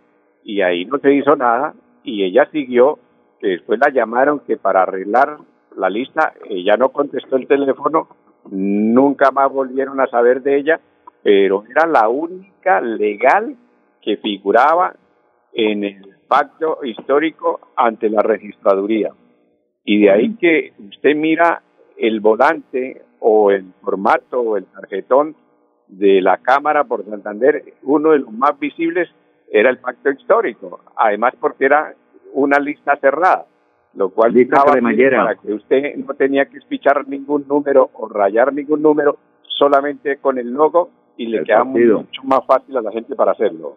y 0.44 0.60
ahí 0.60 0.84
no 0.84 0.98
se 0.98 1.12
hizo 1.12 1.36
nada 1.36 1.74
y 2.02 2.24
ella 2.24 2.48
siguió, 2.50 2.98
que 3.40 3.48
después 3.48 3.80
la 3.80 3.90
llamaron 3.90 4.40
que 4.40 4.56
para 4.56 4.82
arreglar 4.82 5.38
la 5.76 5.88
lista, 5.88 6.34
ella 6.48 6.76
no 6.76 6.90
contestó 6.90 7.36
el 7.36 7.46
teléfono, 7.46 8.08
nunca 8.50 9.30
más 9.30 9.50
volvieron 9.50 10.00
a 10.00 10.06
saber 10.06 10.42
de 10.42 10.58
ella, 10.58 10.80
pero 11.22 11.64
era 11.68 11.86
la 11.86 12.08
única 12.08 12.80
legal 12.80 13.56
que 14.02 14.16
figuraba 14.18 14.94
en 15.52 15.84
el 15.84 16.16
pacto 16.28 16.78
histórico 16.84 17.60
ante 17.76 18.08
la 18.08 18.22
registraduría. 18.22 19.12
Y 19.84 20.02
de 20.02 20.10
ahí 20.10 20.36
que 20.36 20.72
usted 20.78 21.16
mira 21.16 21.62
el 21.96 22.20
volante 22.20 23.02
o 23.18 23.50
el 23.50 23.72
formato 23.82 24.40
o 24.40 24.56
el 24.56 24.66
tarjetón 24.66 25.34
de 25.88 26.20
la 26.22 26.38
Cámara 26.38 26.84
por 26.84 27.04
Santander, 27.04 27.74
uno 27.82 28.12
de 28.12 28.20
los 28.20 28.32
más 28.32 28.58
visibles 28.58 29.08
era 29.50 29.70
el 29.70 29.78
pacto 29.78 30.10
histórico, 30.10 30.80
además 30.96 31.34
porque 31.40 31.64
era 31.64 31.94
una 32.32 32.58
lista 32.58 32.96
cerrada, 32.96 33.46
lo 33.94 34.10
cual 34.10 34.36
estaba 34.36 34.74
para 34.74 35.36
que 35.36 35.52
usted 35.52 35.96
no 35.96 36.14
tenía 36.14 36.46
que 36.46 36.58
espichar 36.58 37.06
ningún 37.08 37.46
número 37.48 37.90
o 37.94 38.08
rayar 38.08 38.52
ningún 38.52 38.82
número, 38.82 39.18
solamente 39.58 40.18
con 40.18 40.38
el 40.38 40.50
logo 40.52 40.90
y 41.16 41.26
le 41.26 41.44
quedaba 41.44 41.64
mucho 41.64 42.22
más 42.24 42.40
fácil 42.46 42.76
a 42.76 42.82
la 42.82 42.92
gente 42.92 43.14
para 43.14 43.32
hacerlo. 43.32 43.76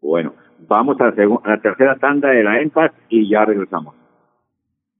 Bueno, 0.00 0.32
vamos 0.68 0.96
a 1.00 1.06
la, 1.06 1.60
tercera 1.60 1.96
tanda 1.96 2.28
de 2.30 2.44
la 2.44 2.60
EMPAS 2.60 2.92
y 3.08 3.28
ya 3.28 3.44
regresamos. 3.44 3.94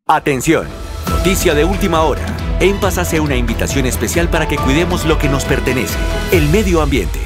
Atención, 0.06 0.66
noticia 1.10 1.54
de 1.54 1.64
última 1.64 2.02
hora. 2.02 2.22
EMPAS 2.60 2.98
hace 2.98 3.20
una 3.20 3.36
invitación 3.36 3.86
especial 3.86 4.28
para 4.28 4.48
que 4.48 4.56
cuidemos 4.56 5.06
lo 5.06 5.18
que 5.18 5.28
nos 5.28 5.44
pertenece, 5.44 5.96
el 6.36 6.50
medio 6.50 6.82
ambiente. 6.82 7.20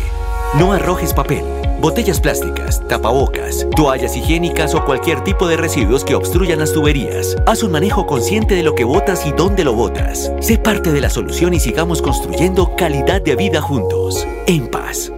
No 0.58 0.72
arrojes 0.72 1.14
papel, 1.14 1.44
botellas 1.82 2.20
plásticas, 2.20 2.86
tapabocas, 2.86 3.68
toallas 3.76 4.16
higiénicas 4.16 4.74
o 4.74 4.84
cualquier 4.84 5.22
tipo 5.24 5.48
de 5.48 5.56
residuos 5.56 6.04
que 6.04 6.14
obstruyan 6.14 6.60
las 6.60 6.72
tuberías. 6.72 7.36
Haz 7.44 7.64
un 7.64 7.72
manejo 7.72 8.06
consciente 8.06 8.54
de 8.54 8.62
lo 8.62 8.74
que 8.76 8.84
botas 8.84 9.26
y 9.26 9.32
dónde 9.32 9.64
lo 9.64 9.74
botas. 9.74 10.32
Sé 10.40 10.58
parte 10.58 10.92
de 10.92 11.00
la 11.00 11.10
solución 11.10 11.52
y 11.54 11.58
sigamos 11.58 12.00
construyendo 12.00 12.76
calidad 12.76 13.20
de 13.20 13.34
vida 13.34 13.60
juntos. 13.60 14.26
EMPAS. 14.46 15.12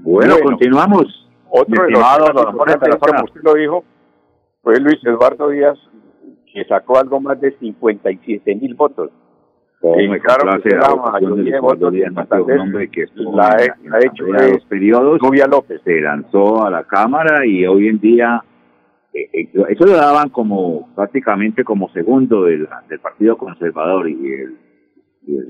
Bueno, 0.00 0.36
continuamos. 0.42 1.06
Otro 1.48 1.84
de 1.84 1.92
los 1.92 3.24
usted 3.24 3.40
lo 3.42 3.54
dijo, 3.54 3.84
fue 4.62 4.78
Luis 4.80 4.98
Eduardo 5.04 5.48
Díaz, 5.48 5.78
que 6.52 6.64
sacó 6.64 6.98
algo 6.98 7.20
más 7.20 7.40
de 7.40 7.56
57 7.58 8.56
mil 8.56 8.74
votos. 8.74 9.10
Y 9.82 10.20
claro, 10.20 10.60
que 10.62 10.70
la 10.70 10.96
mayoría 10.96 11.54
de 11.54 11.60
votos 11.60 11.92
un 11.92 12.58
hombre 12.58 12.88
que 12.88 13.06
la, 13.16 13.48
ha 13.48 13.98
hecho 14.00 14.24
los 14.24 14.64
periodos, 14.64 15.20
Rubia 15.20 15.46
López. 15.46 15.80
Se 15.84 16.00
lanzó 16.00 16.64
a 16.64 16.70
la 16.70 16.84
Cámara 16.84 17.46
y 17.46 17.66
hoy 17.66 17.88
en 17.88 18.00
día 18.00 18.42
eh, 19.12 19.28
eh, 19.32 19.48
eso 19.68 19.86
lo 19.86 19.92
daban 19.92 20.30
como 20.30 20.88
prácticamente 20.94 21.62
como 21.62 21.88
segundo 21.90 22.44
del, 22.44 22.68
del 22.88 22.98
Partido 23.00 23.36
Conservador 23.36 24.08
y 24.08 24.32
el 24.32 24.56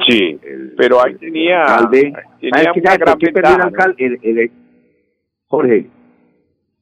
sí, 0.07 0.39
pero 0.77 1.05
ahí 1.05 1.15
tenía, 1.17 1.63
alcalde, 1.65 2.13
tenía 2.41 2.73
una 2.73 3.71
gran 3.71 3.95
el 3.99 4.51
Jorge, 5.49 5.87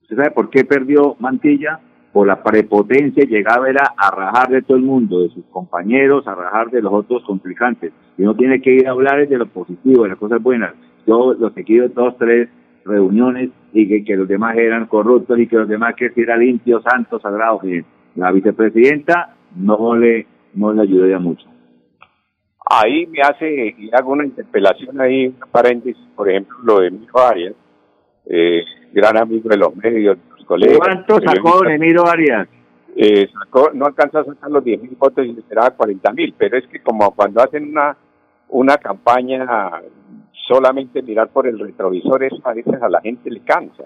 ¿usted 0.03 0.17
sabe 0.17 0.31
por 0.31 0.51
qué 0.51 0.65
perdió 0.65 1.17
Mantilla? 1.19 1.81
Por 2.15 2.27
la 2.29 2.43
prepotencia, 2.43 3.25
llegaba 3.25 3.69
era 3.69 3.93
a 3.97 4.11
rajar 4.11 4.49
de 4.49 4.63
todo 4.63 4.79
el 4.79 4.85
mundo, 4.85 5.21
de 5.21 5.29
sus 5.29 5.45
compañeros, 5.47 6.27
a 6.27 6.35
rajar 6.35 6.71
de 6.71 6.81
los 6.81 6.95
otros 6.95 7.23
complicantes. 7.25 7.93
Y 8.17 8.23
uno 8.23 8.35
tiene 8.35 8.63
que 8.63 8.73
ir 8.73 8.89
a 8.89 8.93
hablar 8.93 9.29
de 9.29 9.37
lo 9.37 9.47
positivo, 9.47 10.05
de 10.05 10.11
las 10.11 10.19
cosas 10.19 10.43
buenas. 10.43 10.75
Yo 11.07 11.35
los 11.35 11.53
he 11.57 11.89
dos, 11.89 12.17
tres 12.17 12.49
reuniones 12.87 13.51
y 13.73 13.87
que, 13.87 14.05
que, 14.05 14.17
los 14.17 14.29
demás 14.29 14.57
eran 14.57 14.87
corruptos 14.87 15.39
y 15.39 15.47
que 15.47 15.57
los 15.57 15.69
demás 15.69 15.95
que 15.97 16.11
era 16.17 16.39
limpio, 16.39 16.81
santo, 16.81 17.19
sagrado. 17.19 17.61
La 18.15 18.31
vicepresidenta 18.31 19.35
no 19.57 19.97
le, 19.97 20.27
no 20.55 20.73
le 20.73 20.83
ayudó 20.83 21.09
ya 21.09 21.19
mucho 21.19 21.55
ahí 22.65 23.07
me 23.07 23.21
hace, 23.21 23.75
y 23.79 23.91
hago 23.93 24.13
una 24.13 24.25
interpelación 24.25 25.01
ahí, 25.01 25.27
un 25.27 25.37
paréntesis, 25.51 26.03
por 26.17 26.29
ejemplo, 26.29 26.57
lo 26.63 26.81
de 26.81 26.89
Emiro 26.89 27.19
Arias, 27.19 27.55
eh, 28.27 28.65
gran 28.93 29.17
amigo 29.17 29.49
de 29.49 29.57
los 29.57 29.77
medios, 29.77 30.19
colegas. 30.45 30.79
¿Cuánto 30.79 31.21
sacó 31.21 31.65
Emiro 31.65 32.07
Arias? 32.07 32.49
Eh, 32.97 33.29
sacó, 33.33 33.71
no 33.75 33.87
alcanzó 33.87 34.21
a 34.21 34.25
sacar 34.25 34.51
los 34.51 34.63
10 34.63 34.83
mil 34.83 34.97
votos 34.97 35.27
y 35.27 35.31
esperaba 35.31 35.71
40 35.71 36.13
mil, 36.13 36.35
pero 36.39 36.57
es 36.57 36.67
que 36.69 36.81
como 36.81 37.11
cuando 37.15 37.43
hacen 37.43 37.71
una, 37.71 37.97
una 38.49 38.77
campaña 38.77 39.83
solamente 40.47 41.03
mirar 41.03 41.29
por 41.29 41.47
el 41.47 41.59
retrovisor, 41.59 42.23
eso 42.23 42.41
a 42.45 42.55
veces 42.55 42.81
a 42.81 42.89
la 42.89 43.01
gente 43.01 43.31
le 43.31 43.41
cansa, 43.41 43.85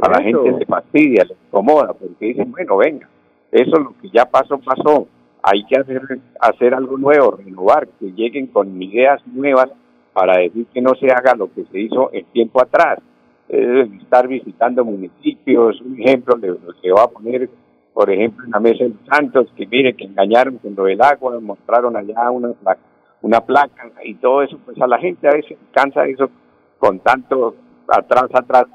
a 0.00 0.08
la 0.08 0.22
gente 0.22 0.52
le 0.52 0.66
fastidia, 0.66 1.24
le 1.24 1.34
incomoda, 1.46 1.92
porque 1.92 2.26
dicen, 2.26 2.52
bueno, 2.52 2.76
venga, 2.76 3.08
eso 3.50 3.78
lo 3.78 3.94
que 4.00 4.10
ya 4.10 4.26
pasó, 4.26 4.58
pasó, 4.58 5.08
hay 5.42 5.64
que 5.64 5.76
hacer, 5.76 6.02
hacer 6.40 6.74
algo 6.74 6.98
nuevo, 6.98 7.36
renovar, 7.36 7.88
que 7.98 8.12
lleguen 8.12 8.48
con 8.48 8.80
ideas 8.82 9.20
nuevas 9.26 9.70
para 10.12 10.38
decir 10.38 10.66
que 10.72 10.80
no 10.80 10.94
se 10.94 11.10
haga 11.10 11.34
lo 11.34 11.52
que 11.52 11.64
se 11.64 11.80
hizo 11.80 12.10
el 12.12 12.24
tiempo 12.26 12.62
atrás. 12.62 12.98
Estar 13.48 14.26
visitando 14.28 14.84
municipios, 14.84 15.80
un 15.80 16.00
ejemplo 16.00 16.36
de 16.36 16.48
lo 16.48 16.74
que 16.80 16.92
va 16.92 17.04
a 17.04 17.08
poner, 17.08 17.48
por 17.92 18.10
ejemplo, 18.10 18.44
en 18.44 18.50
la 18.50 18.60
Mesa 18.60 18.84
de 18.84 18.94
Santos, 19.08 19.48
que 19.56 19.66
mire, 19.66 19.94
que 19.94 20.04
engañaron 20.04 20.58
con 20.58 20.74
lo 20.74 20.84
del 20.84 21.00
agua, 21.00 21.38
mostraron 21.40 21.96
allá 21.96 22.30
una 22.30 22.54
una 23.22 23.40
placa 23.40 23.90
y 24.04 24.14
todo 24.14 24.42
eso, 24.42 24.58
pues 24.64 24.80
a 24.80 24.86
la 24.86 24.98
gente 24.98 25.26
a 25.28 25.32
veces 25.32 25.58
cansa 25.72 26.06
eso 26.06 26.30
con 26.78 27.00
tanto 27.00 27.56
atrás, 27.88 28.28
atrás. 28.32 28.66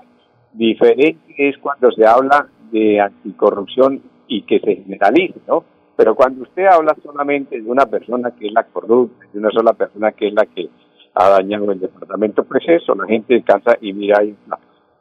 Diferente 0.53 1.33
es 1.37 1.57
cuando 1.59 1.91
se 1.91 2.05
habla 2.05 2.47
de 2.71 2.99
anticorrupción 2.99 4.01
y 4.27 4.41
que 4.43 4.59
se 4.59 4.75
generalice, 4.77 5.39
¿no? 5.47 5.63
Pero 5.95 6.15
cuando 6.15 6.43
usted 6.43 6.65
habla 6.65 6.95
solamente 7.01 7.61
de 7.61 7.69
una 7.69 7.85
persona 7.85 8.31
que 8.31 8.47
es 8.47 8.53
la 8.53 8.63
corrupta, 8.63 9.25
de 9.31 9.39
una 9.39 9.51
sola 9.51 9.73
persona 9.73 10.11
que 10.11 10.27
es 10.27 10.33
la 10.33 10.45
que 10.45 10.69
ha 11.13 11.29
dañado 11.29 11.71
el 11.71 11.79
departamento, 11.79 12.43
pues 12.43 12.63
eso, 12.67 12.95
la 12.95 13.05
gente 13.05 13.33
descansa 13.33 13.77
y 13.81 13.93
mira, 13.93 14.19
hay 14.19 14.35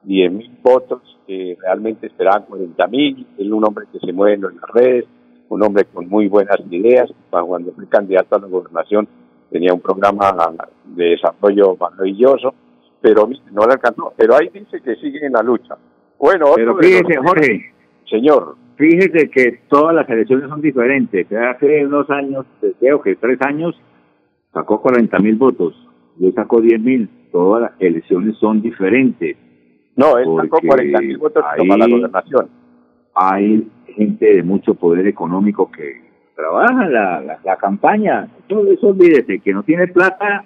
10 0.02 0.32
mil 0.32 0.58
votos 0.62 1.00
que 1.26 1.56
realmente 1.60 2.06
esperaban 2.06 2.44
40 2.44 2.86
mil, 2.88 3.26
es 3.38 3.46
un 3.46 3.64
hombre 3.64 3.86
que 3.92 3.98
se 4.00 4.12
mueve 4.12 4.34
en 4.34 4.42
las 4.42 4.70
redes, 4.72 5.04
un 5.48 5.62
hombre 5.62 5.84
con 5.84 6.08
muy 6.08 6.28
buenas 6.28 6.58
ideas, 6.70 7.10
cuando 7.30 7.72
fue 7.72 7.88
candidato 7.88 8.36
a 8.36 8.40
la 8.40 8.46
gobernación 8.46 9.08
tenía 9.50 9.74
un 9.74 9.80
programa 9.80 10.32
de 10.84 11.04
desarrollo 11.04 11.76
maravilloso, 11.76 12.54
pero 13.00 13.28
no 13.52 13.66
le 13.66 13.72
alcanzó. 13.72 14.12
Pero 14.16 14.36
ahí 14.36 14.48
dice 14.52 14.80
que 14.80 14.94
sigue 14.96 15.26
en 15.26 15.32
la 15.32 15.42
lucha. 15.42 15.76
Bueno, 16.18 16.52
pero 16.54 16.76
fíjese, 16.76 17.16
Jorge. 17.16 17.72
Señor. 18.08 18.56
Fíjese 18.76 19.28
que 19.28 19.60
todas 19.68 19.94
las 19.94 20.08
elecciones 20.08 20.48
son 20.48 20.62
diferentes. 20.62 21.26
Hace 21.32 21.84
unos 21.84 22.08
años, 22.08 22.46
creo 22.78 23.02
que 23.02 23.16
tres 23.16 23.38
años, 23.42 23.78
sacó 24.54 24.80
40 24.80 25.18
mil 25.18 25.36
votos. 25.36 25.74
Yo 26.20 26.30
sacó 26.32 26.60
10 26.60 26.80
mil. 26.80 27.08
Todas 27.32 27.62
las 27.62 27.72
elecciones 27.78 28.36
son 28.36 28.60
diferentes. 28.60 29.36
No, 29.96 30.18
él 30.18 30.28
sacó 30.42 30.60
40 30.64 31.00
mil 31.00 31.18
votos 31.18 31.42
para 31.42 31.76
la 31.78 31.86
gobernación. 31.88 32.48
Hay 33.14 33.66
gente 33.86 34.34
de 34.36 34.42
mucho 34.42 34.74
poder 34.74 35.06
económico 35.06 35.70
que 35.70 36.02
trabaja 36.36 36.86
la, 36.88 37.38
la, 37.42 37.56
campaña. 37.56 38.28
Todo 38.46 38.70
eso 38.70 38.88
olvídese, 38.88 39.40
que 39.40 39.52
no 39.52 39.62
tiene 39.62 39.88
plata, 39.88 40.44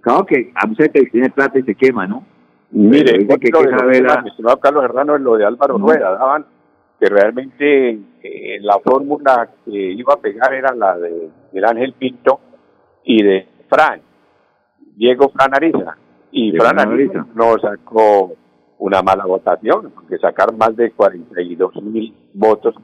claro 0.00 0.24
que 0.24 0.52
a 0.54 0.68
usted 0.68 0.90
que 0.90 1.06
tiene 1.06 1.30
plata 1.30 1.58
y 1.58 1.62
se 1.62 1.74
quema, 1.74 2.06
¿no? 2.06 2.24
Mire, 2.70 3.26
que, 3.26 3.38
que 3.38 3.50
la... 4.00 4.24
estimado 4.26 4.58
Carlos 4.58 4.84
Herrano, 4.84 5.16
es 5.16 5.20
lo 5.20 5.36
de 5.36 5.44
Álvaro 5.44 5.78
Rueda, 5.78 6.12
daban 6.12 6.46
que 6.98 7.06
realmente 7.06 7.98
eh, 8.22 8.58
la 8.62 8.78
fórmula 8.78 9.50
que 9.64 9.92
iba 9.92 10.14
a 10.14 10.20
pegar 10.20 10.54
era 10.54 10.74
la 10.74 10.96
de, 10.96 11.28
del 11.52 11.64
Ángel 11.64 11.94
Pinto 11.98 12.40
y 13.04 13.22
de 13.22 13.46
Fran, 13.68 14.00
Diego 14.96 15.30
Fran 15.30 15.54
Ariza. 15.54 15.96
Y 16.30 16.52
Fran 16.52 16.78
Ariza 16.78 17.26
no 17.34 17.58
sacó 17.58 18.34
una 18.78 19.02
mala 19.02 19.24
votación, 19.26 19.92
porque 19.94 20.18
sacar 20.18 20.56
más 20.56 20.74
de 20.76 20.90
42 20.90 21.82
mil 21.82 22.14
votos, 22.34 22.74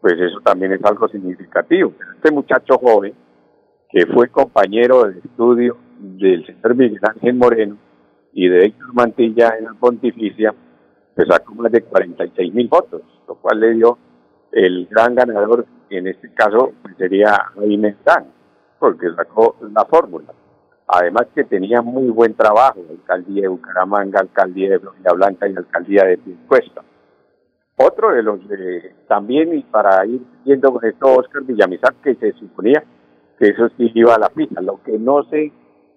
pues 0.00 0.14
eso 0.14 0.40
también 0.44 0.72
es 0.72 0.84
algo 0.84 1.08
significativo. 1.08 1.92
Este 2.16 2.32
muchacho 2.32 2.78
joven, 2.78 3.14
que 3.88 4.06
fue 4.06 4.28
compañero 4.28 5.04
de 5.04 5.20
estudio 5.20 5.76
del 6.00 6.44
señor 6.44 6.74
Miguel 6.74 7.00
Ángel 7.02 7.34
Moreno 7.34 7.76
y 8.32 8.48
de 8.48 8.66
Héctor 8.66 8.94
Mantilla 8.94 9.54
en 9.56 9.66
la 9.66 9.74
Pontificia, 9.74 10.52
pues 11.14 11.28
sacó 11.28 11.54
más 11.54 11.70
de 11.70 11.82
46 11.82 12.52
mil 12.52 12.66
votos, 12.66 13.02
lo 13.28 13.36
cual 13.36 13.60
le 13.60 13.74
dio 13.74 13.96
el 14.50 14.88
gran 14.90 15.14
ganador, 15.14 15.66
en 15.90 16.08
este 16.08 16.32
caso 16.34 16.72
pues 16.82 16.96
sería 16.96 17.32
Jaime 17.54 17.96
porque 18.78 19.06
sacó 19.14 19.56
la 19.72 19.84
fórmula. 19.84 20.32
Además 20.86 21.26
que 21.34 21.44
tenía 21.44 21.80
muy 21.80 22.10
buen 22.10 22.34
trabajo, 22.34 22.80
alcaldía 22.90 23.42
de 23.42 23.48
Bucaramanga, 23.48 24.20
alcaldía 24.20 24.70
de 24.70 24.78
Florida 24.80 25.12
Blanca 25.14 25.48
y 25.48 25.56
alcaldía 25.56 26.04
de 26.04 26.18
Pincuesta. 26.18 26.82
Otro 27.76 28.10
de 28.12 28.22
los 28.22 28.40
también, 29.08 29.54
y 29.54 29.62
para 29.62 30.06
ir 30.06 30.20
viendo 30.44 30.72
con 30.72 30.84
esto, 30.84 31.06
Oscar 31.06 31.42
Villamizar, 31.42 31.94
que 32.02 32.14
se 32.14 32.32
suponía 32.32 32.84
que 33.38 33.48
eso 33.48 33.68
sí 33.76 33.90
iba 33.94 34.14
a 34.14 34.18
la 34.18 34.28
pista. 34.28 34.60
Lo 34.60 34.80
que 34.82 34.98
no 34.98 35.24
se 35.24 35.50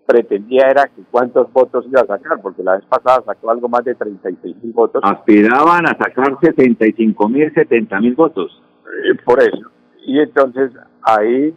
pretendía 0.08 0.70
era 0.70 0.86
que 0.88 1.04
cuántos 1.12 1.52
votos 1.52 1.86
iba 1.88 2.02
a 2.02 2.08
sacar, 2.08 2.42
porque 2.42 2.64
la 2.64 2.78
vez 2.78 2.86
pasada 2.86 3.22
sacó 3.26 3.52
algo 3.52 3.68
más 3.68 3.84
de 3.84 3.94
36 3.94 4.56
mil 4.64 4.74
votos. 4.74 5.02
Aspiraban 5.04 5.86
a 5.86 5.98
sacar 5.98 6.38
75 6.42 7.30
mil, 7.30 7.54
70 7.54 8.00
mil 8.00 8.16
votos. 8.16 8.64
Eh, 8.86 9.16
por 9.24 9.40
eso. 9.42 9.70
Y 10.06 10.20
entonces 10.20 10.72
ahí, 11.04 11.54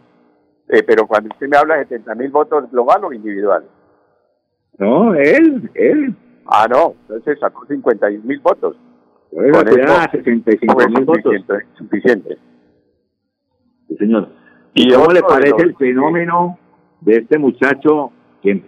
eh, 0.71 0.83
pero 0.83 1.05
cuando 1.05 1.29
usted 1.33 1.49
me 1.49 1.57
habla 1.57 1.75
de 1.75 1.85
70 1.87 2.15
mil 2.15 2.31
votos, 2.31 2.71
¿global 2.71 3.03
o 3.03 3.11
individual? 3.11 3.65
No, 4.77 5.13
él, 5.15 5.69
él. 5.73 6.15
Ah, 6.45 6.65
no, 6.69 6.95
entonces 7.01 7.39
sacó 7.39 7.65
51 7.65 8.23
mil 8.23 8.39
votos. 8.39 8.77
Bueno, 9.33 9.59
Con 9.59 9.67
eso, 9.67 10.01
65 10.11 10.75
mil 10.89 11.05
votos. 11.05 11.33
Suficiente. 11.77 12.37
Sí, 13.89 13.97
señor. 13.97 14.29
¿Y 14.73 14.93
cómo 14.93 15.11
le 15.11 15.21
parece 15.21 15.61
el 15.61 15.75
fenómeno 15.75 16.57
de 17.01 17.15
este 17.15 17.37
muchacho 17.37 18.13
que, 18.41 18.61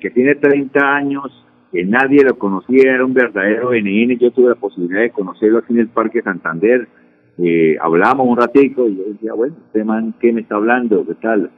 que, 0.00 0.10
tiene 0.10 0.36
30 0.36 0.80
años, 0.80 1.46
que 1.70 1.84
nadie 1.84 2.24
lo 2.24 2.38
conocía, 2.38 2.94
era 2.94 3.04
un 3.04 3.12
verdadero 3.12 3.72
NN, 3.72 4.18
yo 4.18 4.30
tuve 4.30 4.48
la 4.48 4.54
posibilidad 4.54 5.02
de 5.02 5.10
conocerlo 5.10 5.58
aquí 5.58 5.74
en 5.74 5.80
el 5.80 5.88
Parque 5.88 6.22
Santander, 6.22 6.88
eh, 7.38 7.76
hablamos 7.80 8.26
un 8.28 8.36
ratico 8.36 8.88
y 8.88 8.96
yo 8.96 9.04
decía, 9.04 9.32
bueno, 9.34 9.54
este 9.66 9.84
man, 9.84 10.14
¿qué 10.20 10.32
me 10.32 10.42
está 10.42 10.56
hablando? 10.56 11.06
¿Qué 11.06 11.14
tal? 11.14 11.50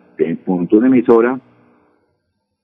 Punto 0.45 0.77
una 0.77 0.87
emisora 0.87 1.41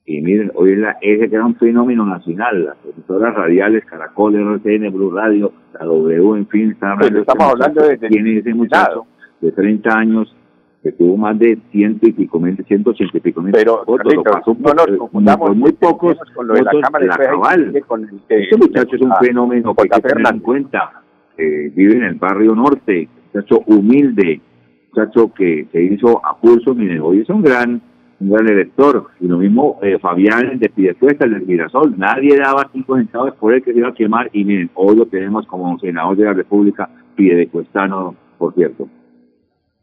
y 0.08 0.22
miren, 0.22 0.50
hoy 0.54 0.72
es, 0.72 0.78
la, 0.78 0.96
ese 1.02 1.38
un 1.38 1.54
fenómeno 1.56 2.06
nacional, 2.06 2.64
las 2.64 2.76
emisoras 2.82 3.34
radiales, 3.34 3.84
Caracol, 3.84 4.34
RCN, 4.36 4.90
Blue 4.90 5.10
Radio, 5.10 5.52
la 5.74 5.84
W, 5.84 6.38
en 6.38 6.48
fin, 6.48 6.70
estamos 6.70 7.52
hablando 7.52 7.82
de, 7.82 7.98
tiene 7.98 8.38
ese 8.38 8.54
muchacho 8.54 9.04
de 9.42 9.52
30 9.52 9.90
años 9.90 10.34
que 10.82 10.92
tuvo 10.92 11.18
más 11.18 11.38
de 11.38 11.58
ciento 11.70 12.08
y 12.08 12.12
pico 12.12 12.40
mil, 12.40 12.56
ciento 12.66 12.90
ochenta 12.90 13.18
y 13.18 13.20
pico 13.20 13.42
mil 13.42 13.52
pero 13.52 13.84
votos, 13.84 14.14
lo 14.14 14.22
pasó 14.22 14.56
no 14.58 14.72
nos 14.72 14.96
confundamos 14.96 15.54
muy 15.54 15.72
pocos 15.72 16.16
con 16.34 16.48
lo 16.48 16.54
de 16.54 16.62
la 16.62 16.70
Cámara 16.80 17.04
de 17.04 17.08
la 17.08 17.16
cabal. 17.16 17.82
Con 17.86 18.04
el 18.04 18.20
este 18.28 18.56
muchacho 18.56 18.96
es 18.96 19.02
un 19.02 19.12
fenómeno 19.20 19.74
que 19.74 19.82
hay 19.82 19.88
que 19.90 20.08
tener 20.08 20.26
en 20.32 20.40
cuenta. 20.40 21.02
Eh, 21.38 21.72
vive 21.74 21.94
en 21.94 22.02
el 22.02 22.14
barrio 22.16 22.54
norte, 22.54 23.08
muchacho 23.32 23.62
humilde, 23.66 24.40
muchacho 24.88 25.32
que 25.32 25.68
se 25.70 25.80
hizo 25.82 26.20
a 26.26 26.36
pulso, 26.36 26.74
mire, 26.74 26.98
hoy 27.00 27.20
es 27.20 27.28
un 27.30 27.42
gran 27.42 27.80
un 28.20 28.30
gran 28.30 28.48
elector, 28.48 29.06
y 29.20 29.28
lo 29.28 29.38
mismo 29.38 29.78
eh, 29.80 29.96
Fabián 30.00 30.58
de 30.58 30.68
Pidecuesta, 30.68 31.24
el 31.24 31.34
del 31.34 31.46
Mirasol, 31.46 31.96
nadie 31.96 32.36
daba 32.36 32.68
cinco 32.72 32.96
centavos 32.96 33.34
por 33.34 33.54
él 33.54 33.62
que 33.62 33.72
se 33.72 33.78
iba 33.78 33.90
a 33.90 33.94
quemar, 33.94 34.28
y 34.32 34.44
miren, 34.44 34.70
hoy 34.74 34.96
lo 34.96 35.06
tenemos 35.06 35.46
como 35.46 35.78
senador 35.78 36.16
de 36.16 36.24
la 36.24 36.32
República, 36.32 36.90
Piedecuestano, 37.14 38.16
por 38.36 38.54
cierto. 38.54 38.88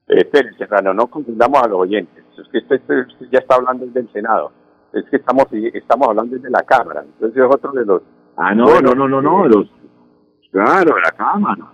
Esperen, 0.08 0.54
Serrano, 0.58 0.94
no 0.94 1.08
confundamos 1.08 1.64
a 1.64 1.68
los 1.68 1.80
oyentes. 1.80 2.24
Es 2.38 2.48
que 2.50 2.58
este, 2.60 3.06
ya 3.32 3.40
está 3.40 3.56
hablando 3.56 3.86
del 3.88 4.12
Senado. 4.12 4.52
Es 4.94 5.04
que 5.10 5.18
estamos 5.18 5.46
estamos 5.52 6.10
hablando 6.10 6.38
de 6.38 6.50
la 6.50 6.62
Cámara. 6.62 7.04
Entonces 7.04 7.38
es 7.38 7.50
otro 7.50 7.72
de 7.72 7.86
los... 7.86 8.02
Ah, 8.38 8.54
no, 8.54 8.82
no, 8.82 8.94
no, 8.94 9.08
no, 9.08 9.22
no, 9.22 9.48
los... 9.48 9.70
Claro, 10.56 10.98
la 10.98 11.12
Cámara. 11.12 11.66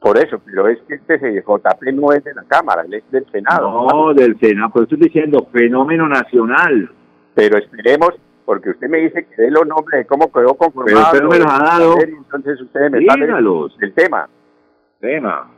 Por 0.00 0.18
eso, 0.18 0.40
pero 0.44 0.66
es 0.66 0.80
que 0.88 0.94
este 0.94 1.40
JP 1.40 1.82
no 1.92 2.12
es 2.12 2.24
de 2.24 2.34
la 2.34 2.42
Cámara, 2.48 2.82
él 2.82 2.94
es 2.94 3.08
del 3.12 3.24
Senado. 3.30 3.70
No, 3.70 4.12
del 4.12 4.36
Senado, 4.40 4.70
pero 4.74 4.82
estoy 4.84 4.98
diciendo 4.98 5.46
fenómeno 5.52 6.08
nacional. 6.08 6.90
Pero 7.36 7.58
esperemos, 7.58 8.10
porque 8.44 8.70
usted 8.70 8.88
me 8.88 8.98
dice 8.98 9.24
que 9.24 9.42
dé 9.42 9.52
los 9.52 9.64
nombres 9.68 10.00
de 10.00 10.06
cómo 10.06 10.32
quedó 10.32 10.54
conformado. 10.54 11.06
Pero 11.12 11.28
usted 11.28 11.38
me 11.38 11.44
los 11.44 11.52
ha 11.52 11.64
dado. 11.64 11.94
Entonces 12.00 12.60
ustedes 12.60 12.90
me 12.90 12.98
el 12.98 13.94
tema. 13.94 14.28
Tema. 14.98 15.50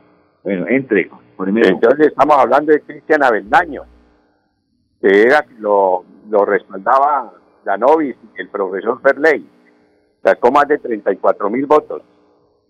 Bueno, 0.43 0.67
entre. 0.67 1.09
Entonces 1.39 2.07
estamos 2.09 2.37
hablando 2.37 2.71
de 2.73 2.81
Cristian 2.81 3.23
Avendaño, 3.23 3.85
que 5.01 5.23
era 5.23 5.43
lo, 5.57 6.05
lo 6.29 6.45
respaldaba 6.45 7.33
Danovis 7.65 8.15
y 8.37 8.41
el 8.41 8.49
profesor 8.49 9.01
Ferley. 9.01 9.49
Sacó 10.23 10.51
más 10.51 10.67
de 10.67 10.77
34 10.77 11.49
mil 11.49 11.65
votos. 11.65 12.03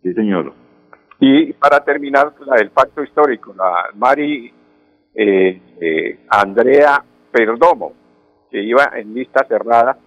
Sí, 0.01 0.13
señor. 0.13 0.53
Y 1.19 1.53
para 1.53 1.83
terminar, 1.83 2.33
la 2.45 2.55
del 2.55 2.71
pacto 2.71 3.03
histórico, 3.03 3.53
la 3.55 3.89
Mari 3.95 4.51
eh, 5.13 5.61
eh, 5.79 6.19
Andrea 6.29 7.03
Perdomo, 7.31 7.93
que 8.49 8.61
iba 8.61 8.91
en 8.95 9.13
lista 9.13 9.45
cerrada 9.47 9.97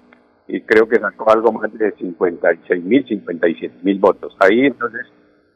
y 0.46 0.60
creo 0.62 0.88
que 0.88 0.98
sacó 0.98 1.30
algo 1.30 1.52
más 1.52 1.72
de 1.72 1.92
56 1.92 2.84
mil, 2.84 3.06
57 3.06 3.76
mil 3.82 3.98
votos. 3.98 4.36
Ahí 4.40 4.66
entonces 4.66 5.06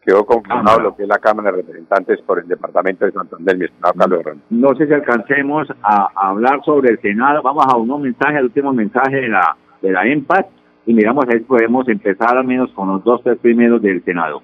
quedó 0.04 0.24
confirmado 0.24 0.80
lo 0.80 0.96
que 0.96 1.02
es 1.02 1.08
la 1.08 1.18
Cámara 1.18 1.50
de 1.50 1.58
Representantes 1.58 2.20
por 2.22 2.38
el 2.38 2.48
Departamento 2.48 3.04
de 3.04 3.12
Santander, 3.12 3.58
mi 3.58 3.64
estimado 3.66 3.94
Carlos 3.94 4.36
No 4.48 4.74
sé 4.76 4.86
si 4.86 4.94
alcancemos 4.94 5.68
a, 5.82 6.08
hablar 6.14 6.62
sobre 6.64 6.92
el 6.92 7.00
Senado. 7.00 7.42
Vamos 7.42 7.66
a 7.68 7.76
un 7.76 8.00
mensaje, 8.00 8.38
el 8.38 8.44
último 8.44 8.72
mensaje 8.72 9.16
de 9.16 9.28
la, 9.28 9.56
de 9.82 9.92
la 9.92 10.06
EMPAS, 10.06 10.46
y 10.88 10.94
miramos 10.94 11.26
ahí 11.28 11.40
podemos 11.40 11.86
empezar 11.86 12.38
al 12.38 12.46
menos 12.46 12.70
con 12.72 12.88
los 12.88 13.04
dos, 13.04 13.20
tres 13.22 13.38
primeros 13.38 13.82
del 13.82 14.02
Senado. 14.04 14.42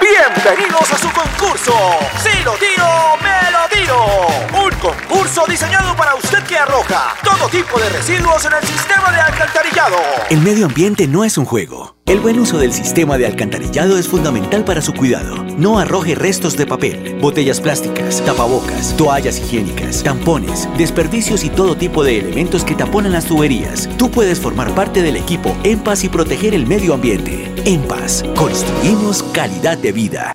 Bienvenidos 0.00 0.90
a 0.90 0.96
su 0.96 1.08
concurso. 1.08 1.72
Si 2.16 2.42
lo 2.42 2.52
tiro, 2.52 2.86
me 3.22 3.50
lo 3.52 3.68
tiro. 3.70 4.64
Un 4.64 4.70
concurso 4.80 5.44
diseñado 5.46 5.94
para 5.94 6.14
usted 6.14 6.42
que 6.48 6.56
arroja 6.56 7.12
todo 7.22 7.46
tipo 7.50 7.78
de 7.78 7.90
residuos 7.90 8.46
en 8.46 8.52
el 8.54 8.62
sistema 8.62 9.12
de 9.12 9.20
alcantarillado. 9.20 9.96
El 10.30 10.40
medio 10.40 10.64
ambiente 10.64 11.06
no 11.06 11.24
es 11.24 11.36
un 11.36 11.44
juego. 11.44 11.93
El 12.06 12.20
buen 12.20 12.38
uso 12.38 12.58
del 12.58 12.72
sistema 12.72 13.16
de 13.16 13.24
alcantarillado 13.24 13.96
es 13.96 14.10
fundamental 14.10 14.62
para 14.66 14.82
su 14.82 14.92
cuidado. 14.92 15.42
No 15.58 15.78
arroje 15.78 16.14
restos 16.14 16.54
de 16.54 16.66
papel, 16.66 17.16
botellas 17.18 17.62
plásticas, 17.62 18.22
tapabocas, 18.26 18.94
toallas 18.98 19.40
higiénicas, 19.40 20.04
tampones, 20.04 20.68
desperdicios 20.76 21.46
y 21.46 21.48
todo 21.48 21.76
tipo 21.76 22.04
de 22.04 22.18
elementos 22.18 22.62
que 22.62 22.74
taponan 22.74 23.12
las 23.12 23.26
tuberías. 23.26 23.88
Tú 23.96 24.10
puedes 24.10 24.38
formar 24.38 24.74
parte 24.74 25.00
del 25.00 25.16
equipo 25.16 25.56
En 25.64 25.82
Paz 25.82 26.04
y 26.04 26.10
proteger 26.10 26.52
el 26.52 26.66
medio 26.66 26.92
ambiente. 26.92 27.48
En 27.64 27.80
Paz, 27.88 28.22
construimos 28.36 29.22
calidad 29.32 29.78
de 29.78 29.92
vida. 29.92 30.34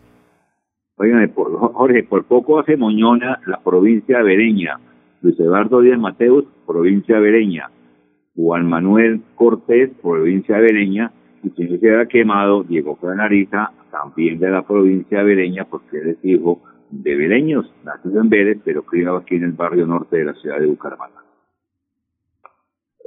Oigan, 0.97 1.31
Jorge, 1.35 2.01
por 2.01 2.25
poco 2.25 2.59
hace 2.59 2.77
Moñona 2.77 3.41
la 3.45 3.61
provincia 3.61 4.17
de 4.17 4.23
Bereña. 4.23 4.79
Luis 5.21 5.39
Eduardo 5.39 5.81
Díaz 5.81 5.99
Mateus, 5.99 6.45
provincia 6.65 7.17
de 7.17 7.21
Bereña. 7.21 7.69
Juan 8.35 8.65
Manuel 8.65 9.21
Cortés, 9.35 9.91
provincia 10.01 10.55
de 10.55 10.61
Bereña. 10.63 11.11
Y 11.43 11.49
quien 11.51 11.79
se 11.79 11.95
ha 11.95 12.05
quemado, 12.05 12.63
Diego 12.63 12.95
Franariza, 12.97 13.71
también 13.91 14.39
de 14.39 14.49
la 14.49 14.61
provincia 14.63 15.19
de 15.19 15.23
Bereña, 15.23 15.65
porque 15.65 15.97
él 15.97 16.09
es 16.09 16.25
hijo 16.25 16.61
de 16.91 17.15
bereños, 17.15 17.71
nacido 17.83 18.21
en 18.21 18.29
Vélez, 18.29 18.59
pero 18.65 18.83
criado 18.83 19.17
aquí 19.17 19.35
en 19.35 19.43
el 19.43 19.51
barrio 19.51 19.85
norte 19.85 20.17
de 20.17 20.25
la 20.25 20.33
ciudad 20.33 20.59
de 20.59 20.65
Bucaramanga. 20.65 21.23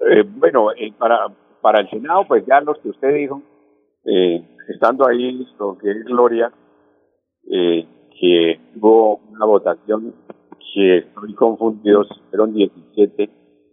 Eh, 0.08 0.24
bueno, 0.24 0.72
eh, 0.72 0.92
para, 0.96 1.28
para 1.60 1.80
el 1.80 1.90
Senado, 1.90 2.24
pues 2.26 2.44
ya 2.46 2.60
los 2.60 2.78
que 2.78 2.90
usted 2.90 3.14
dijo, 3.14 3.42
eh, 4.04 4.44
estando 4.68 5.06
ahí 5.06 5.46
lo 5.58 5.78
que 5.78 5.90
es 5.90 6.04
Gloria, 6.04 6.52
eh, 7.50 7.86
que 8.20 8.60
hubo 8.76 9.16
una 9.30 9.46
votación 9.46 10.14
que 10.74 10.98
estoy 10.98 11.34
confundido 11.34 12.04
si 12.04 12.20
fueron 12.30 12.54
17 12.54 13.30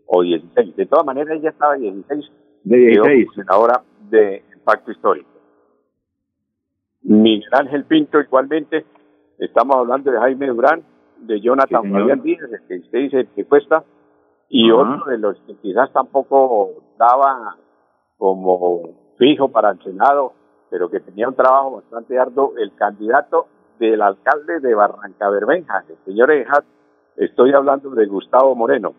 o 0.08 0.22
16. 0.24 0.76
De 0.76 0.86
todas 0.86 1.06
maneras, 1.06 1.38
ella 1.38 1.50
estaba 1.50 1.76
16. 1.76 2.32
De 2.63 2.78
16. 2.78 3.28
Senadora 3.36 3.84
de 4.10 4.43
Pacto 4.69 4.91
Histórico. 4.91 5.29
Miguel 7.01 7.49
Ángel 7.53 7.86
Pinto, 7.86 8.19
igualmente, 8.19 8.86
estamos 9.39 9.77
hablando 9.77 10.12
de 10.12 10.19
Jaime 10.19 10.45
Durán, 10.45 10.84
de 11.21 11.41
Jonathan 11.41 11.82
Sí. 11.82 11.89
Fabián 11.91 12.21
Díaz, 12.21 12.51
el 12.51 12.67
que 12.67 12.77
usted 12.77 12.99
dice 12.99 13.27
que 13.36 13.45
cuesta, 13.45 13.84
y 14.47 14.69
otro 14.69 15.05
de 15.10 15.17
los 15.17 15.39
que 15.47 15.55
quizás 15.55 15.91
tampoco 15.91 16.84
daba 16.99 17.58
como 18.17 19.15
fijo 19.17 19.49
para 19.49 19.71
el 19.71 19.82
Senado, 19.82 20.34
pero 20.69 20.88
que 20.91 20.99
tenía 20.99 21.27
un 21.27 21.36
trabajo 21.36 21.77
bastante 21.77 22.19
arduo, 22.19 22.53
el 22.58 22.71
candidato 22.75 23.47
del 23.79 24.03
alcalde 24.03 24.60
de 24.60 24.75
Barranca 24.75 25.32
Bermeja, 25.32 25.84
el 25.89 25.97
señor 26.05 26.29
estoy 27.15 27.53
hablando 27.53 27.89
de 27.89 28.05
Gustavo 28.05 28.53
Moreno. 28.53 28.93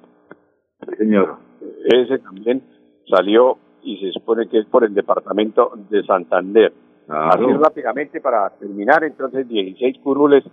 Sí, 0.80 0.96
señor. 0.96 1.36
Ese 1.84 2.18
también 2.18 2.60
salió 3.08 3.56
y 3.82 3.98
se 3.98 4.12
supone 4.12 4.48
que 4.48 4.58
es 4.58 4.66
por 4.66 4.84
el 4.84 4.94
departamento 4.94 5.72
de 5.88 6.02
Santander. 6.04 6.72
Así 7.08 7.44
rápidamente 7.44 8.20
para 8.20 8.50
terminar, 8.50 9.02
entonces 9.02 9.48
16 9.48 9.98
curules 10.02 10.44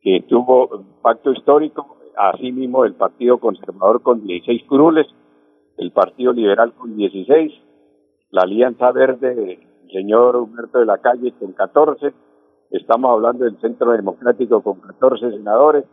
que 0.00 0.24
tuvo 0.28 0.84
pacto 1.02 1.32
histórico, 1.32 1.96
asimismo 2.16 2.84
el 2.84 2.94
Partido 2.94 3.38
Conservador 3.38 4.02
con 4.02 4.24
16 4.24 4.64
curules, 4.68 5.06
el 5.78 5.90
Partido 5.90 6.32
Liberal 6.32 6.72
con 6.74 6.96
16, 6.96 7.52
la 8.30 8.42
Alianza 8.42 8.92
Verde 8.92 9.34
del 9.34 9.58
señor 9.90 10.36
Humberto 10.36 10.78
de 10.78 10.86
la 10.86 10.98
Calle 10.98 11.32
con 11.38 11.52
14, 11.52 12.12
estamos 12.70 13.10
hablando 13.10 13.44
del 13.44 13.60
Centro 13.60 13.90
Democrático 13.92 14.62
con 14.62 14.80
14 14.80 15.32
senadores, 15.32 15.84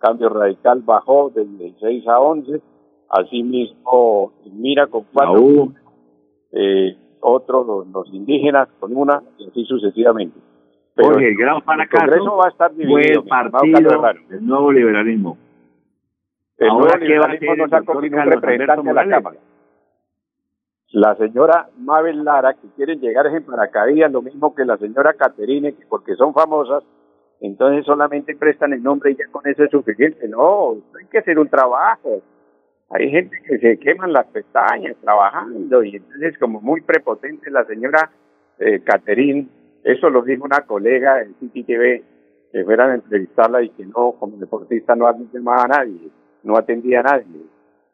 Cambio 0.00 0.28
Radical 0.28 0.82
bajó 0.82 1.30
de 1.34 1.44
16 1.44 2.08
a 2.08 2.20
11, 2.20 2.60
asimismo 3.08 4.32
Mira 4.52 4.86
con 4.88 5.02
La 5.12 5.26
4 5.26 5.42
U. 5.42 5.74
eh, 6.54 6.96
otro 7.20 7.64
los, 7.64 7.86
los 7.88 8.14
indígenas 8.14 8.68
con 8.80 8.96
una 8.96 9.22
y 9.38 9.48
así 9.48 9.64
sucesivamente. 9.64 10.38
Pero 10.94 11.08
Jorge, 11.08 11.28
el 11.28 11.36
gran 11.36 11.56
el 11.56 11.62
fracaso 11.62 12.36
va 12.36 12.46
a 12.46 12.48
estar 12.50 12.74
dividido. 12.74 13.22
fue 13.24 13.42
el 13.42 13.50
partido 13.50 14.02
del 14.28 14.46
nuevo 14.46 14.72
liberalismo. 14.72 15.38
El 16.58 16.68
Ahora, 16.68 16.98
nuevo 16.98 17.06
¿qué 17.06 17.18
va 17.18 17.24
a 17.24 17.28
liberalismo 17.34 17.56
no 17.56 17.64
el 17.64 17.70
sacó 17.70 18.00
ningún 18.00 18.20
representante 18.20 18.90
a 18.90 18.92
la? 18.92 19.08
Cámara. 19.08 19.36
La 20.92 21.16
señora 21.16 21.68
Mabel 21.78 22.24
Lara, 22.24 22.54
que 22.54 22.68
quieren 22.76 23.00
llegar 23.00 23.26
en 23.26 23.44
paracaídas, 23.44 24.12
lo 24.12 24.22
mismo 24.22 24.54
que 24.54 24.64
la 24.64 24.76
señora 24.76 25.14
Caterine, 25.14 25.74
que 25.74 25.84
porque 25.86 26.14
son 26.14 26.32
famosas, 26.32 26.84
entonces 27.40 27.84
solamente 27.84 28.36
prestan 28.36 28.72
el 28.74 28.82
nombre 28.82 29.10
y 29.10 29.16
ya 29.16 29.24
con 29.32 29.44
eso 29.48 29.64
es 29.64 29.70
suficiente. 29.72 30.28
No, 30.28 30.76
hay 30.96 31.06
que 31.10 31.18
hacer 31.18 31.36
un 31.36 31.48
trabajo. 31.48 32.22
Hay 32.96 33.10
gente 33.10 33.36
que 33.44 33.58
se 33.58 33.76
queman 33.78 34.12
las 34.12 34.26
pestañas 34.26 34.96
trabajando 35.00 35.82
y 35.82 35.96
entonces 35.96 36.38
como 36.38 36.60
muy 36.60 36.80
prepotente 36.80 37.50
la 37.50 37.64
señora 37.64 38.08
eh, 38.58 38.80
eso 39.82 40.10
lo 40.10 40.22
dijo 40.22 40.44
una 40.44 40.60
colega 40.60 41.20
en 41.20 41.34
City 41.40 41.64
TV, 41.64 42.04
que 42.52 42.64
fueran 42.64 42.90
a 42.90 42.94
entrevistarla 42.94 43.62
y 43.62 43.70
que 43.70 43.84
no, 43.84 44.12
como 44.12 44.36
deportista 44.36 44.94
no 44.94 45.12
llamaba 45.32 45.64
a 45.64 45.68
nadie, 45.68 46.08
no 46.44 46.56
atendía 46.56 47.00
a 47.00 47.02
nadie. 47.02 47.42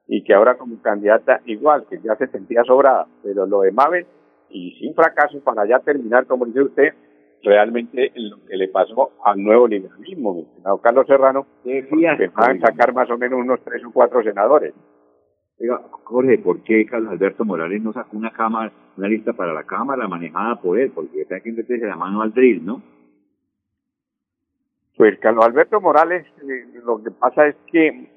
Y 0.07 0.23
que 0.23 0.35
ahora 0.35 0.59
como 0.59 0.81
candidata 0.83 1.41
igual, 1.47 1.87
que 1.89 1.99
ya 2.01 2.15
se 2.17 2.27
sentía 2.27 2.63
sobrada, 2.65 3.07
pero 3.23 3.47
lo 3.47 3.63
de 3.63 3.73
Mabel, 3.73 4.07
y 4.51 4.73
sin 4.79 4.95
fracaso 4.95 5.41
para 5.41 5.67
ya 5.67 5.79
terminar, 5.79 6.27
como 6.27 6.45
dice 6.45 6.61
usted, 6.61 6.95
realmente 7.43 8.13
lo 8.17 8.45
que 8.45 8.57
le 8.57 8.69
pasó 8.69 9.13
al 9.25 9.43
nuevo 9.43 9.67
liberalismo, 9.67 10.35
mi 10.35 10.47
Carlos 10.83 11.07
Serrano, 11.07 11.47
que 11.65 11.89
van 12.37 12.63
a 12.63 12.67
sacar 12.67 12.93
más 12.93 13.11
o 13.11 13.17
menos 13.17 13.41
unos 13.41 13.61
tres 13.65 13.83
o 13.85 13.93
cuatro 13.93 14.23
senadores. 14.23 14.75
Oiga, 15.61 15.83
Jorge, 16.05 16.39
¿por 16.39 16.63
qué 16.63 16.87
Carlos 16.87 17.13
Alberto 17.13 17.45
Morales 17.45 17.83
no 17.83 17.93
sacó 17.93 18.17
una 18.17 18.33
cámara, 18.33 18.73
una 18.97 19.09
lista 19.09 19.35
para 19.35 19.53
la 19.53 19.65
Cámara 19.65 20.09
manejada 20.09 20.61
por 20.61 20.79
él? 20.79 20.91
Porque 20.95 21.21
está 21.21 21.41
que 21.41 21.53
meterse 21.53 21.87
la 21.87 21.97
mano 21.97 22.23
al 22.23 22.33
drill, 22.33 22.65
¿no? 22.65 22.83
Pues 24.97 25.19
Carlos 25.19 25.45
Alberto 25.45 25.81
Morales, 25.81 26.27
eh, 26.43 26.81
lo 26.85 27.03
que 27.03 27.11
pasa 27.11 27.47
es 27.47 27.57
que 27.71 28.09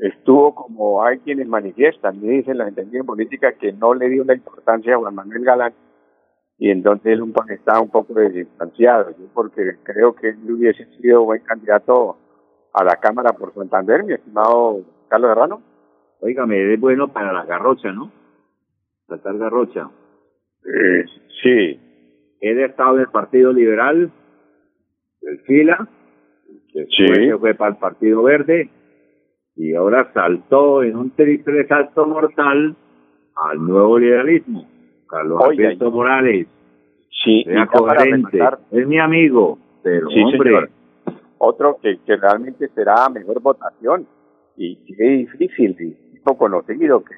estuvo 0.00 0.54
como 0.54 1.04
hay 1.04 1.18
quienes 1.18 1.46
manifiestan, 1.46 2.16
y 2.16 2.28
dicen 2.28 2.58
la 2.58 2.68
entendido 2.68 3.00
en 3.00 3.06
política 3.06 3.52
que 3.52 3.72
no 3.72 3.94
le 3.94 4.08
dio 4.08 4.24
la 4.24 4.34
importancia 4.34 4.94
a 4.94 4.98
Juan 4.98 5.14
Manuel 5.14 5.44
Galán 5.44 5.74
y 6.58 6.70
entonces 6.70 7.12
él 7.12 7.32
está 7.50 7.80
un 7.80 7.88
poco 7.88 8.18
distanciado, 8.20 9.10
yo 9.10 9.26
porque 9.32 9.76
creo 9.84 10.14
que 10.14 10.30
él 10.30 10.50
hubiese 10.50 10.86
sido 10.96 11.24
buen 11.24 11.40
candidato 11.42 12.16
a 12.72 12.82
la 12.82 12.96
Cámara 12.96 13.32
por 13.32 13.54
Santander, 13.54 14.02
mi 14.02 14.14
estimado 14.14 14.82
Carlos 15.08 15.30
Herrano. 15.30 15.62
Óigame, 16.20 16.72
es 16.74 16.80
bueno 16.80 17.08
para 17.12 17.32
la 17.32 17.44
garrocha, 17.44 17.92
¿no? 17.92 18.10
Tratar 19.06 19.38
garrocha. 19.38 19.88
Eh, 20.64 21.04
sí, 21.42 21.80
Él 22.40 22.58
estado 22.60 22.96
en 22.96 23.00
el 23.02 23.08
Partido 23.08 23.52
Liberal, 23.52 24.10
el 25.22 25.38
FILA, 25.40 25.88
después 26.74 26.88
Sí. 26.96 27.06
se 27.28 27.36
fue 27.38 27.54
para 27.54 27.70
el 27.72 27.76
Partido 27.78 28.22
Verde, 28.22 28.70
y 29.56 29.74
ahora 29.74 30.12
saltó 30.12 30.82
en 30.84 30.96
un 30.96 31.10
triple 31.10 31.66
salto 31.66 32.06
mortal 32.06 32.76
al 33.36 33.58
nuevo 33.64 33.98
liberalismo. 33.98 34.68
Carlos 35.08 35.40
Oiga, 35.42 35.66
Alberto 35.68 35.90
Morales, 35.90 36.46
sí, 37.24 37.42
sea 37.44 37.66
coherente, 37.66 38.38
es 38.72 38.86
mi 38.86 38.98
amigo, 38.98 39.58
pero 39.82 40.08
Sí, 40.10 40.22
hombre, 40.22 40.50
señor. 40.50 40.70
otro 41.38 41.78
que, 41.82 41.98
que 42.04 42.16
realmente 42.16 42.68
será 42.68 43.08
mejor 43.08 43.40
votación 43.40 44.06
y 44.56 44.76
qué 44.84 45.02
difícil 45.04 45.96
y 46.32 46.36
conocido 46.36 47.04
que 47.04 47.14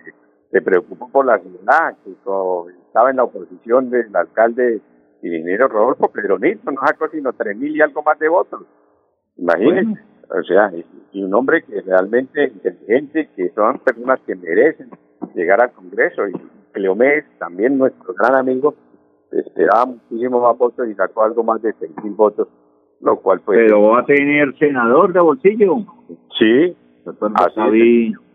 se 0.50 0.62
preocupó 0.62 1.08
por 1.10 1.26
la 1.26 1.38
ciudad 1.38 1.96
que 2.04 2.10
estaba 2.10 3.10
en 3.10 3.16
la 3.16 3.24
oposición 3.24 3.90
del 3.90 4.14
alcalde 4.14 4.80
ingeniero 5.22 5.68
Rodolfo 5.68 6.08
Pedronito 6.08 6.70
no 6.70 6.80
sacó 6.86 7.08
sino 7.08 7.32
tres 7.32 7.56
mil 7.56 7.76
y 7.76 7.80
algo 7.80 8.02
más 8.02 8.18
de 8.18 8.28
votos 8.28 8.62
imagínense 9.36 10.00
o 10.28 10.42
sea 10.42 10.72
y, 10.74 10.84
y 11.12 11.22
un 11.22 11.34
hombre 11.34 11.62
que 11.62 11.80
realmente 11.82 12.44
inteligente 12.44 13.28
que 13.36 13.50
son 13.50 13.78
personas 13.78 14.20
que 14.26 14.34
merecen 14.34 14.90
llegar 15.34 15.60
al 15.60 15.72
Congreso 15.72 16.26
y 16.28 16.32
Cleomés 16.72 17.24
también 17.38 17.78
nuestro 17.78 18.14
gran 18.14 18.34
amigo 18.34 18.74
esperaba 19.30 19.86
muchísimo 19.86 20.40
más 20.40 20.56
votos 20.58 20.88
y 20.88 20.94
sacó 20.94 21.22
algo 21.22 21.44
más 21.44 21.62
de 21.62 21.72
seis 21.78 21.92
mil 22.02 22.14
votos 22.14 22.48
lo 23.00 23.16
cual 23.16 23.40
pues 23.44 23.58
pero 23.58 23.82
va 23.82 24.00
a 24.00 24.04
tener 24.04 24.56
senador 24.58 25.12
de 25.12 25.20
bolsillo. 25.20 25.76
sí 26.38 26.76
Así 27.34 28.12
es. 28.12 28.29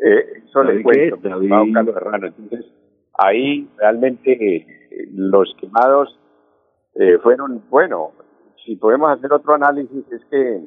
Eh, 0.00 0.42
eso 0.46 0.62
le 0.62 0.82
cuento, 0.82 1.16
David. 1.28 1.48
Carlos 1.74 1.96
Herrano. 1.96 2.26
Entonces, 2.28 2.66
ahí 3.14 3.68
realmente 3.76 4.56
eh, 4.56 4.66
los 5.12 5.54
quemados 5.60 6.18
eh, 6.94 7.18
fueron, 7.22 7.62
bueno, 7.68 8.12
si 8.64 8.76
podemos 8.76 9.10
hacer 9.10 9.32
otro 9.32 9.54
análisis, 9.54 10.04
es 10.12 10.24
que 10.30 10.60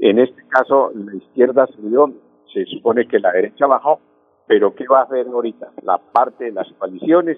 en 0.00 0.18
este 0.18 0.42
caso 0.48 0.92
la 0.94 1.14
izquierda 1.14 1.66
subió, 1.68 2.12
se 2.52 2.64
supone 2.66 3.06
que 3.08 3.18
la 3.18 3.32
derecha 3.32 3.66
bajó, 3.66 4.00
pero 4.46 4.74
¿qué 4.74 4.84
va 4.90 5.00
a 5.00 5.04
hacer 5.04 5.26
ahorita? 5.26 5.72
La 5.82 5.98
parte 5.98 6.44
de 6.44 6.52
las 6.52 6.70
coaliciones, 6.78 7.36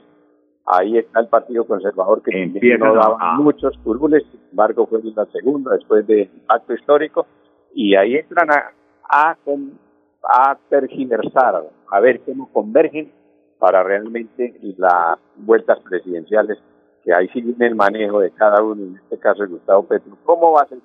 ahí 0.67 0.99
está 0.99 1.21
el 1.21 1.29
Partido 1.29 1.65
Conservador 1.65 2.23
que 2.23 2.31
Empiezan 2.43 2.81
no 2.89 2.95
daba 2.95 3.35
muchos 3.37 3.77
curbules, 3.79 4.23
sin 4.31 4.41
embargo 4.51 4.87
fue 4.87 5.01
la 5.03 5.27
segunda 5.27 5.73
después 5.75 6.07
del 6.07 6.29
pacto 6.47 6.75
histórico, 6.75 7.27
y 7.75 7.95
ahí 7.97 8.17
entran 8.17 8.49
a, 8.51 8.73
a, 9.09 9.37
con- 9.45 9.73
a 10.23 10.59
tergiversar, 10.69 11.63
a 11.91 12.01
ver 12.01 12.21
cómo 12.21 12.53
convergen 12.53 13.11
para 13.59 13.83
realmente 13.83 14.55
las 14.79 15.19
vueltas 15.37 15.79
presidenciales, 15.81 16.59
que 17.05 17.13
ahí 17.13 17.29
viene 17.35 17.67
el 17.67 17.75
manejo 17.75 18.21
de 18.21 18.31
cada 18.31 18.63
uno, 18.63 18.83
en 18.83 18.97
este 18.97 19.19
caso 19.19 19.43
de 19.43 19.49
Gustavo 19.49 19.87
Petro. 19.87 20.17
¿Cómo 20.25 20.53
va 20.53 20.63
a 20.63 20.69
ser 20.69 20.79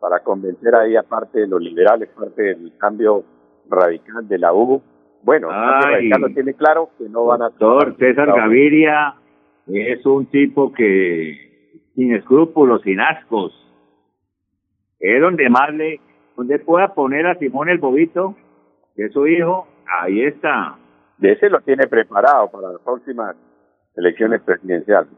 para 0.00 0.20
convencer 0.20 0.74
ahí, 0.74 0.96
aparte 0.96 1.40
de 1.40 1.46
los 1.46 1.60
liberales, 1.60 2.08
parte 2.10 2.42
del 2.42 2.72
cambio 2.78 3.24
radical 3.68 4.26
de 4.28 4.38
la 4.38 4.52
U? 4.52 4.82
Bueno, 5.22 5.48
el 5.48 5.54
cambio 5.54 5.86
Ay. 5.86 5.94
radical 5.94 6.20
lo 6.20 6.28
tiene 6.28 6.54
claro 6.54 6.90
que 6.98 7.08
no 7.08 7.26
van 7.26 7.42
a... 7.42 7.50
Doctor 7.50 7.96
César. 7.98 8.26
Gaviria 8.34 9.14
es 9.66 10.04
un 10.04 10.26
tipo 10.26 10.72
que 10.72 11.80
sin 11.94 12.14
escrúpulos, 12.14 12.82
sin 12.82 13.00
ascos. 13.00 13.52
Es 14.98 15.20
donde 15.20 15.48
más 15.48 15.72
le, 15.74 16.00
donde 16.36 16.58
pueda 16.58 16.94
poner 16.94 17.26
a 17.26 17.34
Simón 17.36 17.68
el 17.68 17.78
Bobito, 17.78 18.36
que 18.94 19.06
es 19.06 19.12
su 19.12 19.26
hijo, 19.26 19.66
ahí 20.00 20.22
está. 20.22 20.76
De 21.18 21.32
ese 21.32 21.48
lo 21.48 21.60
tiene 21.60 21.86
preparado 21.86 22.50
para 22.50 22.72
las 22.72 22.80
próximas 22.80 23.36
elecciones 23.96 24.40
presidenciales. 24.42 25.10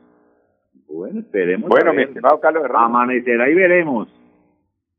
Bueno, 0.89 1.21
esperemos. 1.21 1.69
Bueno, 1.69 1.93
mi 1.93 2.03
estimado 2.03 2.41
Carlos 2.41 2.65
Herrera, 2.65 2.85
Amanecerá 2.85 3.49
y 3.49 3.55
veremos. 3.55 4.09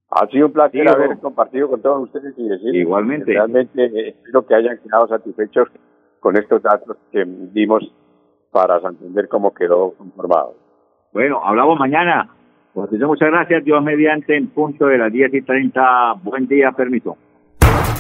Ha 0.10 0.28
sido 0.28 0.48
un 0.48 0.54
placer 0.54 0.88
haber 0.88 1.18
compartido 1.20 1.70
con 1.70 1.82
todos 1.82 2.04
ustedes 2.04 2.34
y 2.38 2.48
decir 2.48 2.76
Igualmente. 2.76 3.34
realmente 3.34 3.86
eh, 3.86 4.10
espero 4.10 4.46
que 4.46 4.56
hayan 4.56 4.78
quedado 4.80 5.08
satisfechos 5.08 5.68
con 6.20 6.38
estos 6.38 6.62
datos 6.62 6.98
que 7.12 7.26
dimos 7.26 7.84
para 8.52 8.80
Santander 8.80 9.28
como 9.28 9.54
quedó 9.54 9.94
conformado. 9.94 10.56
Bueno, 11.12 11.42
hablamos 11.44 11.78
mañana. 11.78 12.30
Pues 12.74 12.92
muchas 12.92 13.30
gracias. 13.30 13.64
Dios 13.64 13.82
mediante 13.84 14.36
en 14.36 14.48
punto 14.48 14.88
de 14.88 14.98
las 14.98 15.12
10 15.12 15.34
y 15.34 15.42
30. 15.42 16.14
Buen 16.24 16.48
día, 16.48 16.72
permiso. 16.72 17.18